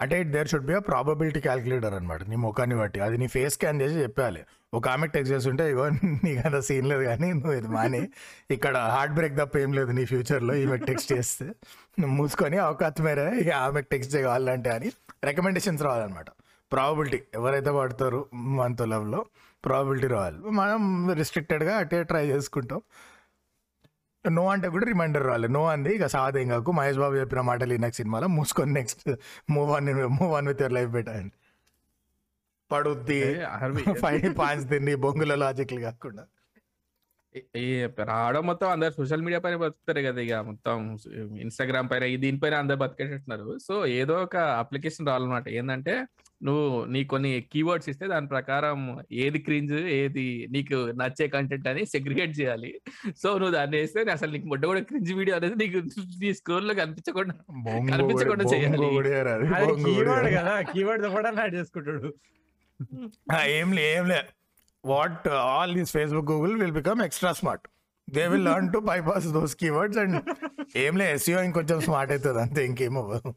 [0.03, 3.01] అంటే there should be a probability calculator అనమాట నీ ముఖాన్ని బట్టి.
[3.01, 4.43] అది నీ ఫేస్ స్కాన్ చేసి చెప్పాలి.
[4.75, 8.09] ఒక ఆమె టెక్స్ట్ చేస్తుంటే ఇగో నీకు అంత సీన్ లేదు కానీ నువ్వు ఇది మాని.
[8.51, 11.45] ఇక్కడ హార్ట్ బ్రేక్ తప్ప ఏం లేదు నీ ఫ్యూచర్లో ఈమె టెక్స్ట్ చేస్తే.
[12.01, 14.91] నువ్వు మూసుకొని అవకాశం మేరే ఇక ఆమెకు టెక్స్ట్ చేయాలంటే అని
[15.25, 16.27] రికమెండేషన్స్ రావాలన్నమాట.
[16.73, 19.27] ప్రాబిలిటీ ఎవరైతే పడతారు మంత్ లవ్లో
[19.65, 20.37] ప్రాబిలిటీ రావాలి.
[20.37, 22.81] మనం రిస్ట్రిక్టెడ్గా అటే ట్రై చేసుకుంటాం.
[24.29, 25.95] నో అంటే కూడా రిమైండర్ రావాలి నో అంది.
[25.95, 26.73] ఇక సాదేం కాకు.
[26.73, 29.15] మహేష్ బాబు చెప్పిన మాటలు ఈ నెక్స్ట్ సినిమాలో మూసుకొని next
[29.51, 31.33] move on move on with your life పెట్టండి
[32.73, 33.41] పడుద్ది.
[33.95, 36.27] ఫైవ్ పాయింట్స్ తిండి బొంగుల లాజిక్లు కాకుండా.
[37.57, 40.99] ఈ- రావడం మొత్తం అందరు సోషల్ మీడియా పైన బతుకుతారు కదా ఇక మొత్తం.
[41.37, 43.59] ఇన్స్టాగ్రామ్ పైన దీనిపైన అందరు బతికేటట్టున్నారు.
[43.59, 45.49] సో ఏదో ఒక అప్లికేషన్ రావాలన్నమాట.
[45.49, 46.07] ఏంటంటే
[46.43, 52.41] నువ్వు నీ కొన్ని కీవర్డ్స్ ఇస్తే దాని ప్రకారం ఏది క్రింజ్ ఏది నీకు నచ్చే కంటెంట్ అని సెగ్రిగేట్
[52.41, 52.81] చేయాలి.
[53.23, 55.79] సో నువ్వు దాన్ని వేస్తే అసలు నీకు మొట్ట కూడా క్రింజ్ వీడియో అనేది నీకు
[56.21, 57.35] నీ స్క్రోల్లో కనిపించకుండా
[57.93, 59.85] కనిపించకుండా కూడా- చేయాలి.
[59.85, 60.37] కీవర్డ్.
[60.37, 62.15] కదా కీవర్డ్ కూడా యాడ్ చేసుకుంటాడు.
[63.33, 64.23] ఆ, ఏం లే ఏం లే.
[64.85, 67.69] What all these Facebook Google will become extra smart
[68.11, 70.23] they will learn to bypass those keywords and
[70.77, 73.35] ఏం లే ఎస్ఈఓ ఇంకొంచెం స్మార్ట్ అవుతుంది అంతే ఇంకేమవ్వదు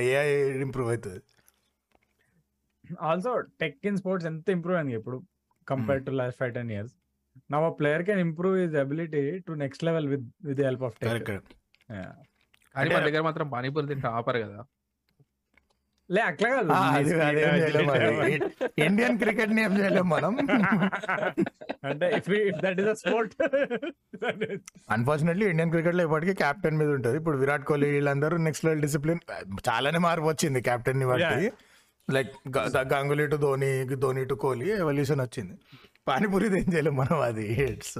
[0.00, 1.20] ఏఐ ఇంప్రూవ్ అవుతుంది.
[3.10, 5.18] ఆల్సో టెక్ ఇన్ స్పోర్ట్స్ ఎంత ఇంప్రూవ్ అయింది ఇప్పుడు
[5.66, 6.94] compare to last five ten years
[7.50, 11.52] నా player can improve his ability to next level with with help of tech correct
[12.74, 14.60] కానీ మన దగ్గర మాత్రం పానీపూరి తింటే ఆపరు కదా.
[16.10, 16.70] లే అట్లా కాదు.
[18.78, 20.32] ఇండియన్ క్రికెట్ని ఏం మనం.
[21.84, 23.34] అంటే if if that is a sport
[24.90, 29.22] unfortunately Indian క్రికెట్లో ఇప్పటికీ కెప్టెన్ మీద ఉంటుంది ఇప్పుడు విరాట్ కోహ్లీ వీళ్ళందరూ నెక్స్ట్ లెవెల్ డిసిప్లిన్
[29.68, 31.48] చాలానే మార్పు వచ్చింది కెప్టెన్ని బట్టి.
[32.08, 32.32] Like
[32.92, 33.70] Ganguly to Dhoni
[34.04, 35.54] Dhoni to Kohli evolution వచ్చింది.
[36.08, 37.98] పానీపూరి ఏం చేయలేం మనం అది it's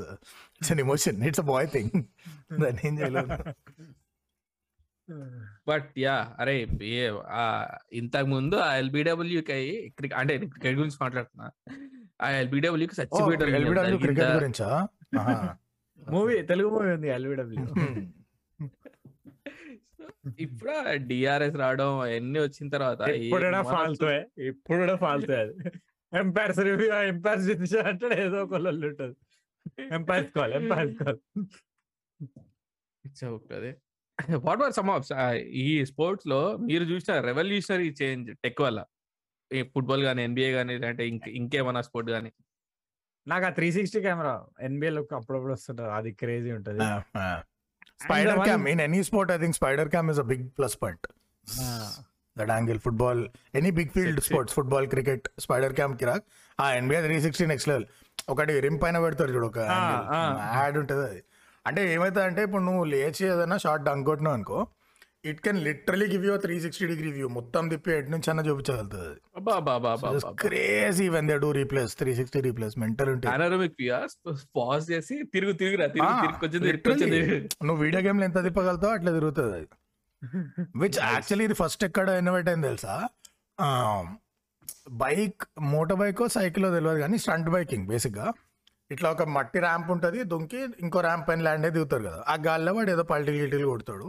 [0.57, 1.95] it's an emotion it's a boy thing
[2.63, 3.29] దాన్ని ఏం చేయలేం.
[5.69, 6.55] బట్ యా అరే
[7.93, 9.55] ఇంతకు ముందు ఆ ఎల్బిడబ్ల్యూ కి
[10.21, 11.47] అంటే క్రికెట్ గురించి మాట్లాడుతున్నా.
[12.23, 14.69] ఆ ఎల్బిడబ్ల్యూ కి చచ్చిపోయడం ఎల్బిడబ్ల్యూ క్రికెట్ గురించా.
[15.99, 17.65] మూవీ తెలుగు మూవీ ఉంది ఎల్బిడబ్ల్యూ.
[20.39, 25.55] ఇప్పుడు డిఆర్ఎస్ రావడం అవన్నీ వచ్చిన తర్వాత మన- ఫాల్తూ అది?
[26.19, 29.17] ఎంపైర్స్ రివ్యూ ఎంపైర్స్ చూసి అంటే ఏదో ఒక ఉంటుంది.
[29.95, 31.19] ఎంపైర్స్ కాల్ ఎంపైర్స్ కాల్
[33.53, 33.75] అది.
[34.37, 38.85] వాట్ వర్ సమ్ ఆఫ్ ఈ స్పోర్ట్స్లో మీరు చూసిన రెవల్యూషనరీ చేంజ్ టెక్ వల్ల?
[39.53, 42.33] ఈ ఫుట్బాల్ గానీ ఎన్బిఏ గానీ అంటే ఇంక ఇంకేమన్నా స్పోర్ట్ గానీ?
[43.27, 46.79] నాకు ఆ త్రీ సిక్స్టీ కెమెరా ఎన్బిఏ లో అప్పుడప్పుడు వస్తుంటారు అది క్రేజీ ఉంటది.
[48.01, 51.07] Spider one- cam in any sport I think spider cam is a big plus point
[52.37, 53.21] that angle football
[53.55, 54.21] any big field.
[54.25, 56.25] Sports football cricket spider cam కిరాక్
[56.59, 57.87] ఆ NBA three sixty next level
[58.29, 59.79] ఒకటి rim పైన పెడతారు చూడు ఒక ఆ,
[60.13, 60.21] ఆ.
[60.57, 61.21] Add ఉంటుంది అది.
[61.67, 64.59] అంటే ఏమవుతుంది అంటే ఇప్పుడు నువ్వు లేచి ఏదైనా షార్ట్ డంక్ కొట్టినావు అనుకో
[65.25, 69.13] it can literally give you three sixty degree view మొత్తం తిప్పి ఎటు నుంచి అన్న చూపించగలుగుతుంది
[70.43, 73.13] crazy when they do replays three sixty replays mental
[74.59, 75.77] pause చేసి తిరుగు తిరుగు
[77.69, 79.69] నువ్వు వీడియో గేమ్లు ఎంత తిప్పగలుగుతావు అట్లా తిరుగుతుంది అది.
[80.83, 82.95] విచ్ యాక్చువల్లీ ఇది ఫస్ట్ ఎక్కడ ఇన్నోవేట్ అయింది తెలుసా?
[85.03, 88.27] బైక్ మోటార్ బైక్ సైకిల్ తెలియదు కానీ స్టంట్ బైకింగ్ బేసిక్గా
[88.91, 92.19] ఇట్లా ఒక మట్టి ర్యాంప్ ఉంటుంది దుంకి ఇంకో ర్యాంప్ పైన ల్యాండ్ అయి దిగుతారు కదా.
[92.33, 94.07] ఆ గాల్లో వాడు ఏదో పల్టీలు గిల్టీలు కొడతాడు.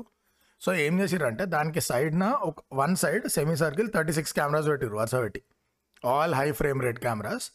[0.66, 5.16] సో ఏం చేసిరంటే దానికి సైడ్న ఒక one side semi circle thirty six cameras పెట్టిరు వరుస
[5.16, 5.41] పెట్టి.
[6.03, 7.45] All high frame rate cameras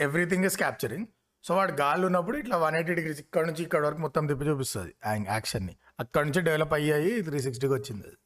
[0.00, 1.06] everything is capturing
[1.44, 4.92] so వాడు గాలి ఉన్నప్పుడు ఇట్లా వన్ ఎయిటీ డిగ్రీస్ ఇక్కడ నుంచి ఇక్కడ వరకు మొత్తం తిప్పి చూపిస్తుంది
[5.34, 8.18] యాక్షన్ని అక్కడ నుంచి డెవలప్ అయ్యాయి త్రీ సిక్స్టీకి వచ్చింది అది.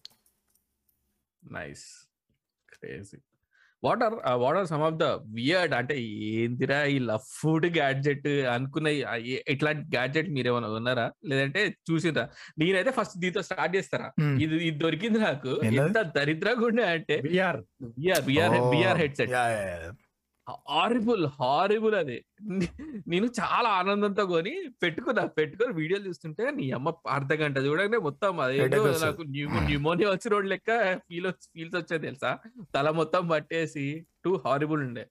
[1.43, 1.87] Nice
[2.69, 3.19] crazy
[3.83, 5.07] what are what are some of the
[5.37, 5.95] weird అంటే
[6.33, 8.89] ఏందిరా ఈ లఫ్డ్ గ్యాడ్జెట్ అనుకున్న
[9.53, 11.07] ఇట్లాంటి గ్యాడ్జెట్ మీరు ఏమైనా ఉన్నారా?
[11.31, 12.25] లేదంటే చూసిరా
[12.59, 14.09] నేనైతే ఫస్ట్ దీంతో స్టార్ట్ చేస్తారా.
[14.45, 15.53] ఇది ఇది దొరికింది నాకు?
[15.83, 17.61] ఎంత దరిద్రంగా ఉండే అంటే VR
[17.99, 19.01] VR VR Oh, VR
[20.69, 22.17] horrible horrible అది
[23.13, 28.83] నేను చాలా ఆనందంతో కొని పెట్టుకున్నా పెట్టుకొని వీడియోలు చూస్తుంటే నీ అమ్మ అర్ధ గంట చూడగానే మొత్తం అదేదో
[28.85, 29.05] వస్తది.
[29.07, 29.23] నాకు
[29.69, 30.71] న్యూమోనియా వచ్చిన రోడ్ లెక్క
[31.09, 32.31] ఫీల్ ఫీల్స్ వచ్చేది తెలుసా?
[32.77, 33.87] తల మొత్తం పట్టేసి
[34.25, 35.05] టూ హారిబుల్ ఉండే.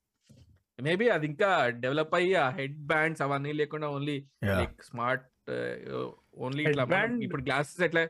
[0.79, 1.49] మేబీ అది ఇంకా
[1.83, 4.17] డెవలప్ అయ్యి ఆ హెడ్ బ్యాండ్స్ అవన్నీ లేకుండా ఓన్లీ
[4.89, 5.27] స్మార్ట్
[6.45, 6.83] ఓన్లీ ఇట్లా
[7.25, 8.03] ఇప్పుడు గ్లాసెస్ ఎట్లా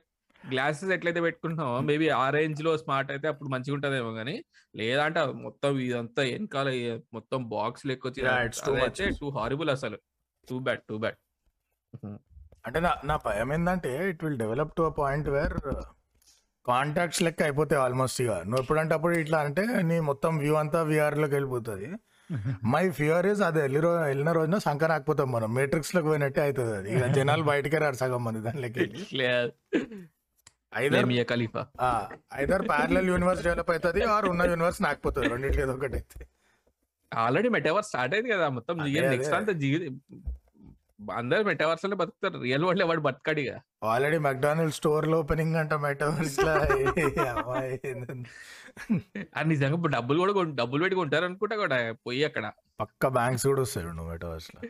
[0.43, 4.35] గ్లాసెస్ ఎట్లయితే పెట్టుకుంటున్నామో మేబీ ఆ రేంజ్లో స్మార్ట్ అయితే అప్పుడు మంచిగా ఉంటదేమో కానీ
[4.73, 6.69] లేదంటే మొత్తం ఇదంతా వెనకాల
[7.17, 8.21] మొత్తం బాక్స్ లెక్కొచ్చి.
[9.19, 9.99] టూ హారిబుల్ అసలు.
[10.47, 11.19] టూ బ్యాడ్ టూ బ్యాడ్
[12.65, 15.55] అంటే నా నా భయం ఏంటంటే it will develop to a point where
[16.65, 21.13] contacts లెక్క అయిపోతాయి ఆల్మోస్ట్ ఇక నువ్వు ఎప్పుడంటే అప్పుడు ఇట్లా అంటే నీ మొత్తం వ్యూ అంతా VR
[21.21, 21.87] లోకి వెళ్ళిపోతుంది.
[22.73, 25.49] మై ఫియర్ ఇస్ అది వెళ్ళి రోజు వెళ్ళిన రోజున సంక రాకపోతాం మనం.
[25.55, 26.89] మేట్రిక్స్లోకి పోయినట్టే అవుతుంది అది.
[26.95, 28.85] ఇక జనాలు బయటకే రారు సగం మంది దానిలోకి
[30.75, 31.61] either Mia Khalifa.
[32.35, 36.27] Either parallel universe develop అవుతుంది ఆర్ ఉన్న యూనివర్స్ నాకపోతుంది రెండింటిలో ఏదో ఒకటి అయితే.
[37.13, 38.77] ఆల్రెడీ మెటావర్స్ స్టార్ట్ అయింది కదా మొత్తం.
[38.93, 39.33] నెక్స్ట్.
[39.33, 39.89] అంతా జీవి
[41.13, 42.41] అందరు మెటావర్స్లోనే బతుకుతారు.
[42.41, 46.51] రియల్ వరల్డ్ వాడు బతకడిగా ఆల్రెడీ మెక్డానల్డ్ స్టోర్లో ఓపెనింగ్ అంట మెటవర్స్లో?
[49.35, 52.51] అది నిజంగా ఇప్పుడు డబ్బులు కూడా డబ్బులు పెట్టి కొంటారు అనుకుంటా కూడా పోయి అక్కడ.
[52.79, 54.61] పక్క బ్యాంక్స్ కూడా వస్తాయి చూడు మెటవర్స్లో.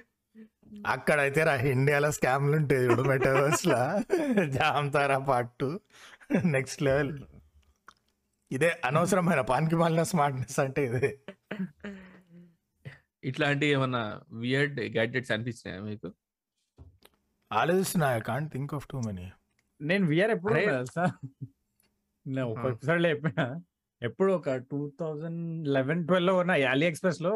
[0.91, 3.80] అక్కడైతే రా ఇండియాలో స్కామ్లు ఉంటాయి చూడు మెటవర్స్లో
[4.55, 5.65] జామ్తారా పార్ట్
[6.53, 7.11] నెక్స్ట్ లెవెల్
[8.51, 11.09] ఇదే అనవసరమైన పానికి మాలిన స్మార్ట్నెస్ అంటే ఇదే.
[13.24, 14.01] ఇట్లాంటి ఏమన్నా
[14.41, 16.09] వియర్డ్ గ్యాడ్జెట్స్ అనిపించినాయా మీకు?
[17.51, 19.28] ఆలోచిస్తున్నా I can't think of too many
[19.80, 20.53] నేను విఆర్ ఎప్పుడు
[22.26, 22.65] నేను ఒక.
[22.72, 23.43] ఎపిసోడ్లో చెప్పిన
[24.01, 25.41] ఎప్పుడు ఒక టూ థౌజండ్
[25.76, 27.34] లెవెన్ ట్వెల్వ్లో ఉన్న అలీ ఎక్స్ప్రెస్లో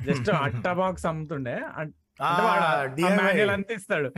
[0.00, 1.54] జస్ట్ అట్టా బాక్స్ అమ్ముతుండే
[3.54, 4.08] అంతా ఇస్తాడు.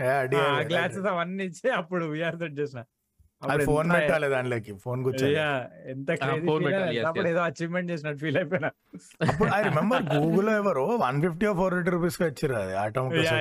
[0.70, 2.82] గ్లాసెస్ అవన్నీ ఇచ్చి అప్పుడు విఆర్ సెట్ చేసిన.
[3.68, 5.00] ఫోన్ పెట్టాలి దాంట్లోకి ఫోన్
[5.92, 6.10] ఎంత.
[7.32, 8.70] ఏదో అచీవ్మెంట్ చేసినట్టు ఫీల్ అయిపోయినా.
[9.28, 13.32] అప్పుడు ఐ రిమెంబర్ గూగుల్ ఎవరో వన్ ఫిఫ్టీ ఫోర్ ఎయిటీ రూపీస్కి వచ్చారు అది ఆటోమేటిక్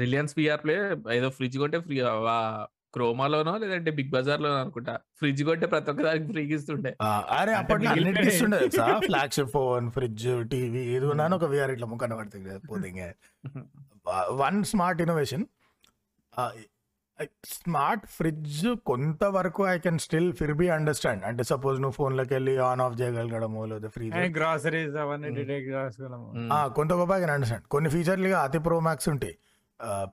[0.00, 0.74] రిలయన్స్ విఆర్ ప్లే
[1.14, 1.96] ఏదో ఫ్రిడ్జ్ కొంటే ఫ్రీ
[2.94, 4.94] క్రోమాలోనో లేదంటే బిగ్ బజార్ లోనో అనుకుంటా.
[5.20, 6.92] ఫ్రిడ్జ్ కొంటే ప్రతి ఒక్క దానికి ఫ్రీగా ఇస్తుండే.
[7.38, 8.58] అరే అప్పట్లో అన్నిటికి ఇస్తుండే
[9.08, 12.90] ఫ్లాగ్షిప్ ఫోన్ ఫ్రిడ్జ్ టీవీ ఏది ఉన్నాను ఒక విఆర్ ఇట్లా ముఖాన పడుతుంది కదా పోతే
[14.42, 15.46] one smart innovation
[17.54, 18.60] smart fridge
[18.90, 23.62] కొంతవరకు ఐ కెన్ స్టిల్ ఫిర్ బి అండర్స్టాండ్ అంటే సపోజ్ నువ్వు ఫోన్లోకి వెళ్ళి ఆన్ ఆఫ్ చేయగలగడము
[23.72, 25.28] లేదా ఫ్రీజ్ గ్రాసరీస్ అవన్నీ.
[26.78, 29.34] కొంత గొప్ప ఐ కెన్ అండర్స్టాండ్ కొన్ని ఫీచర్లు అతి ప్రో మ్యాక్స్ ఉంటాయి.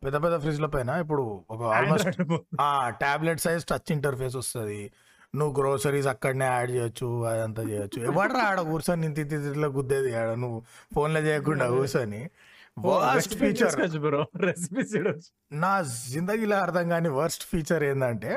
[0.03, 2.21] పెద్ద పెద్ద ఫ్రిడ్జ్ల పైన ఇప్పుడు ఒక ఆల్మోస్ట్
[2.61, 4.91] ఆ టాబ్లెట్ సైజ్ టచ్ ఇంటర్ఫేస్ వస్తుంది.
[5.35, 7.99] నువ్వు గ్రోసరీస్ అక్కడనే యాడ్ చేయొచ్చు అదంతా చేయొచ్చు.
[8.01, 10.11] ఎవడరా ఆడ కూర్చొని ఇంత ఇంత ఇట్లా గుద్దేది?
[10.15, 10.59] ఆడ నువ్వు
[10.95, 12.21] ఫోన్లో చేయకుండా కూర్చొని.
[12.85, 13.75] వర్స్ట్ ఫీచర్
[15.51, 18.31] నా జిందగీలో అర్థం కాని వర్స్ట్ ఫీచర్ ఏంటంటే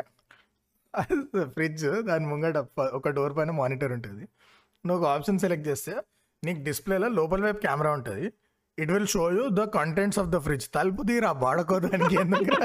[1.56, 2.58] ఫ్రిడ్జ్ దాని ముంగట
[2.98, 4.24] ఒక డోర్ పైన మానిటర్ ఉంటుంది.
[4.86, 5.94] నువ్వు ఒక ఆప్షన్ సెలెక్ట్ చేస్తే
[6.44, 8.32] నీకు డిస్ప్లేలో లోపల వైపు కెమెరా ఉంటుంది.
[8.78, 12.56] It will show you the contents of the fridge తలుపు తీరా వాడుకోదానికి ఎందుకు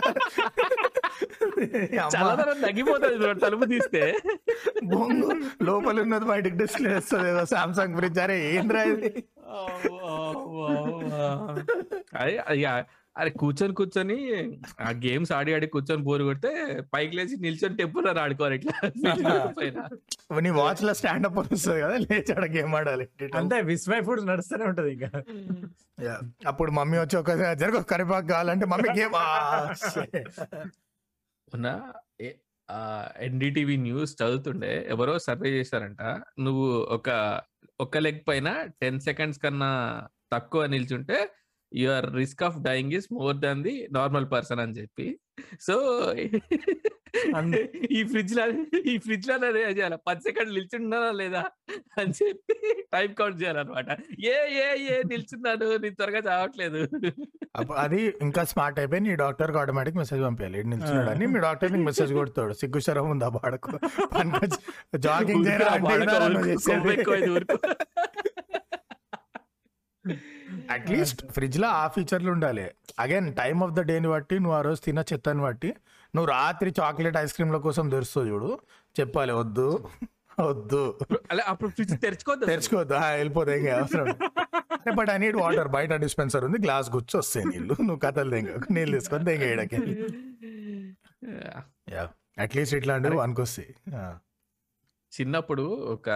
[2.65, 4.01] తగ్గిపోతుంది తలుపు తీస్తే.
[4.91, 5.27] బొంగు
[5.67, 9.09] లోపల ఉన్నది బయటకు డిస్ప్లే వస్తుంది ఏదో సామ్సంగ్ ఫ్రిడ్జ్ అరే ఏంద్రా ఇది?
[12.15, 12.73] అదే అయ్యా
[13.15, 14.15] అరే కూర్చొని కూర్చొని
[14.81, 16.51] ఆ గేమ్స్ ఆడి ఆడి కూర్చొని బోర్ కొడితే
[16.93, 18.73] పైకి లేచి నిల్చొని టెంపుల్ ఆడుకోవాలి ఇట్లా.
[20.45, 23.05] నీ వాచ్లో స్టాండ్ అప్ వస్తుంది కదా లేచి ఆడ గేమ్ ఆడాలి
[23.35, 25.09] అంతే విస్మై ఫుడ్స్ నడుస్తూనే ఉంటది ఇంకా.
[26.47, 29.15] అప్పుడు మమ్మీ వచ్చి ఒక జరగ కరిపాకు కావాలంటే మమ్మీ గేమ్
[33.19, 36.01] ఎన్డిటీవీ న్యూస్ చదువుతుండే ఎవరో సర్వే చేశారంట
[36.39, 37.09] నువ్వు ఒక
[37.79, 38.49] ఒక లెగ్ పైన
[38.81, 39.71] టెన్ సెకండ్స్ కన్నా
[40.31, 41.17] తక్కువ నిల్చుంటే
[41.75, 45.19] your risk of dying is more than the normal person అని చెప్పి.
[45.61, 45.75] సో.
[47.91, 48.43] ఈ ఫ్రిడ్జ్లో
[48.79, 49.97] ఈ ఫ్రిడ్జ్లో చేయాలి.
[50.07, 51.43] పది సెకండ్ నిల్చున్నానా లేదా
[51.99, 53.85] అని చెప్పి టైం కౌంట్ చేయాలన్నమాట.
[54.25, 55.77] ఏ ఏ ఏ నిల్చున్నాను?
[55.77, 56.89] నేను త్వరగా చావట్లేదు.
[57.75, 62.13] అది ఇంకా స్మార్ట్ అయిపోయి నీ డాక్టర్కి ఆటోమేటిక్ మెసేజ్ పంపించాలి నిల్చున్నాడు అని మీ డాక్టర్ నీకు మెసేజ్
[62.13, 62.53] కొడతాడు.
[62.53, 63.71] సిగ్గు శరం ఉందా బాడకు?
[64.97, 67.45] జాగింగ్ చేయరా అంటే ఇదారా నువ్వు చేసేది?
[70.71, 72.65] అట్లీస్ట్ ఫ్రిడ్జ్లో ఆ ఫీచర్లు ఉండాలి.
[72.99, 75.69] అగైన్ టైమ్ ఆఫ్ ద డేని బట్టి నువ్వు ఆ రోజు తిన్న చెత్తని బట్టి
[76.15, 78.51] నువ్వు రాత్రి చాక్లెట్ ఐస్ క్రీమ్ల కోసం తెరుస్తావు చూడు.
[78.99, 79.67] చెప్పాలి వద్దు
[80.39, 80.81] వద్దు.
[81.31, 82.45] అలా అప్పుడు ఫ్రిడ్జ్ తెరుచుకోవద్దు.
[82.45, 82.93] తెరుచుకోవద్దు.
[82.93, 84.07] వెళ్ళిపోతే అవసరం
[84.95, 87.75] బట్ ఐ నీడ్ వాటర్ బయట డిస్పెన్సర్ ఉంది గ్లాస్ గుచ్చి వస్తాయి నీళ్ళు.
[87.81, 88.49] నువ్వు కథలు తెంగ.
[88.71, 89.79] నీళ్ళు తీసుకొని తెంగ ఏడకి
[91.95, 92.03] యా
[92.39, 93.71] అట్లీస్ట్ ఇట్లాంటివి అనుకొస్తాయి
[95.13, 96.09] చిన్నప్పుడు ఒక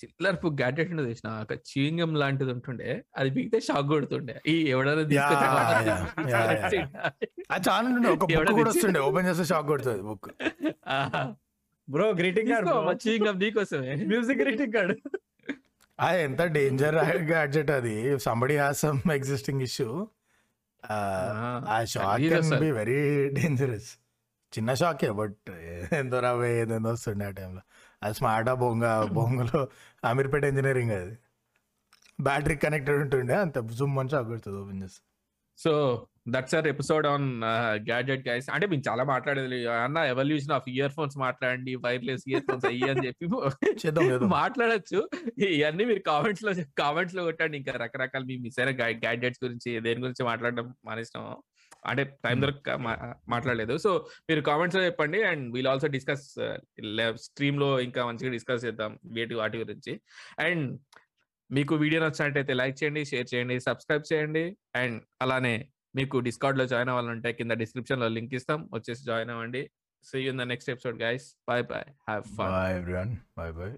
[0.00, 2.90] చిల్లరపు గ్యాడ్జెట్ చూసిన ఒక చీంగం లాంటిది ఉంటుండే.
[3.16, 4.36] అది బిగితే షాక్ కొడుతుండే.
[4.46, 5.46] ఈ ఎవడైనా తీసుకొచ్చి
[8.14, 8.24] ఒక
[9.08, 10.28] ఓపెన్ చేస్తే షాక్ కొడుతుంది book.
[11.88, 12.70] Bro greeting card
[13.06, 13.92] chewing gum నీకోసమే.
[14.12, 14.94] మ్యూజిక్ గ్రీటింగ్ కార్డ్
[15.98, 16.96] అది ఎంత డేంజర్
[17.32, 17.96] గ్యాడ్జెట్ అది.
[18.18, 19.88] సంబడి సమ్ ఎగ్జిస్టింగ్ ఇష్యూ
[21.74, 22.52] ఆ shock can.
[22.64, 23.00] Be very
[23.38, 23.90] dangerous
[24.52, 25.50] చిన్న షాకే బట్
[25.92, 27.62] ఎంతో ఏదేందో వస్తుండే ఆ టైంలో
[28.02, 29.68] అది స్మార్ట్ బొంగ బొంగలో
[30.04, 31.14] అమీర్పేట ఇంజనీరింగ్ అది.
[32.20, 35.02] బ్యాటరీ కనెక్టెడ్ ఉంటుండే అంత జూమ్ షాక్ కొడుతుంది ఓపెన్ చేస్తే.
[35.58, 35.72] So
[36.28, 37.42] that's our episode on
[37.88, 38.50] gadget guys.
[38.50, 43.06] అంటే మేము చాలా మాట్లాడేది అన్న ఎవల్యూషన్ ఆఫ్ ఇయర్ ఫోన్స్ మాట్లాడండి వైర్లెస్ ఇయర్ ఫోన్స్ అయ్యి అని
[43.06, 43.26] చెప్పి
[44.26, 45.00] మాట్లాడొచ్చు.
[45.44, 47.58] ఇవన్నీ మీరు కామెంట్స్లో కామెంట్స్లో కొట్టండి.
[47.58, 51.26] ఇంకా రకరకాల మీ మిస్ అయిన గ్యాడ్జెట్స్ గురించి దేని గురించి మాట్లాడడం మానేసినాం
[51.86, 52.70] అంటే టైం దొరక
[53.34, 53.76] మాట్లాడలేదు.
[53.76, 53.90] సో
[54.30, 56.24] మీరు కామెంట్స్లో చెప్పండి అండ్ వీల్ ఆల్సో డిస్కస్
[57.26, 59.94] స్ట్రీమ్లో ఇంకా మంచిగా డిస్కస్ చేద్దాం వేటి వాటి గురించి.
[60.46, 60.66] అండ్
[61.50, 64.44] మీకు వీడియో నచ్చినట్టయితే లైక్ చేయండి షేర్ చేయండి సబ్స్క్రైబ్ చేయండి.
[64.82, 65.54] అండ్ అలానే
[65.98, 68.60] మీకు డిస్కౌంట్లో జాయిన్ అవ్వాలంటే కింద డిస్క్రిప్షన్లో లింక్ ఇస్తాం.
[68.74, 69.62] వచ్చేసి జాయిన్ అవ్వండి.
[70.04, 73.74] See in the next episode guys bye bye have fun everyone bye bye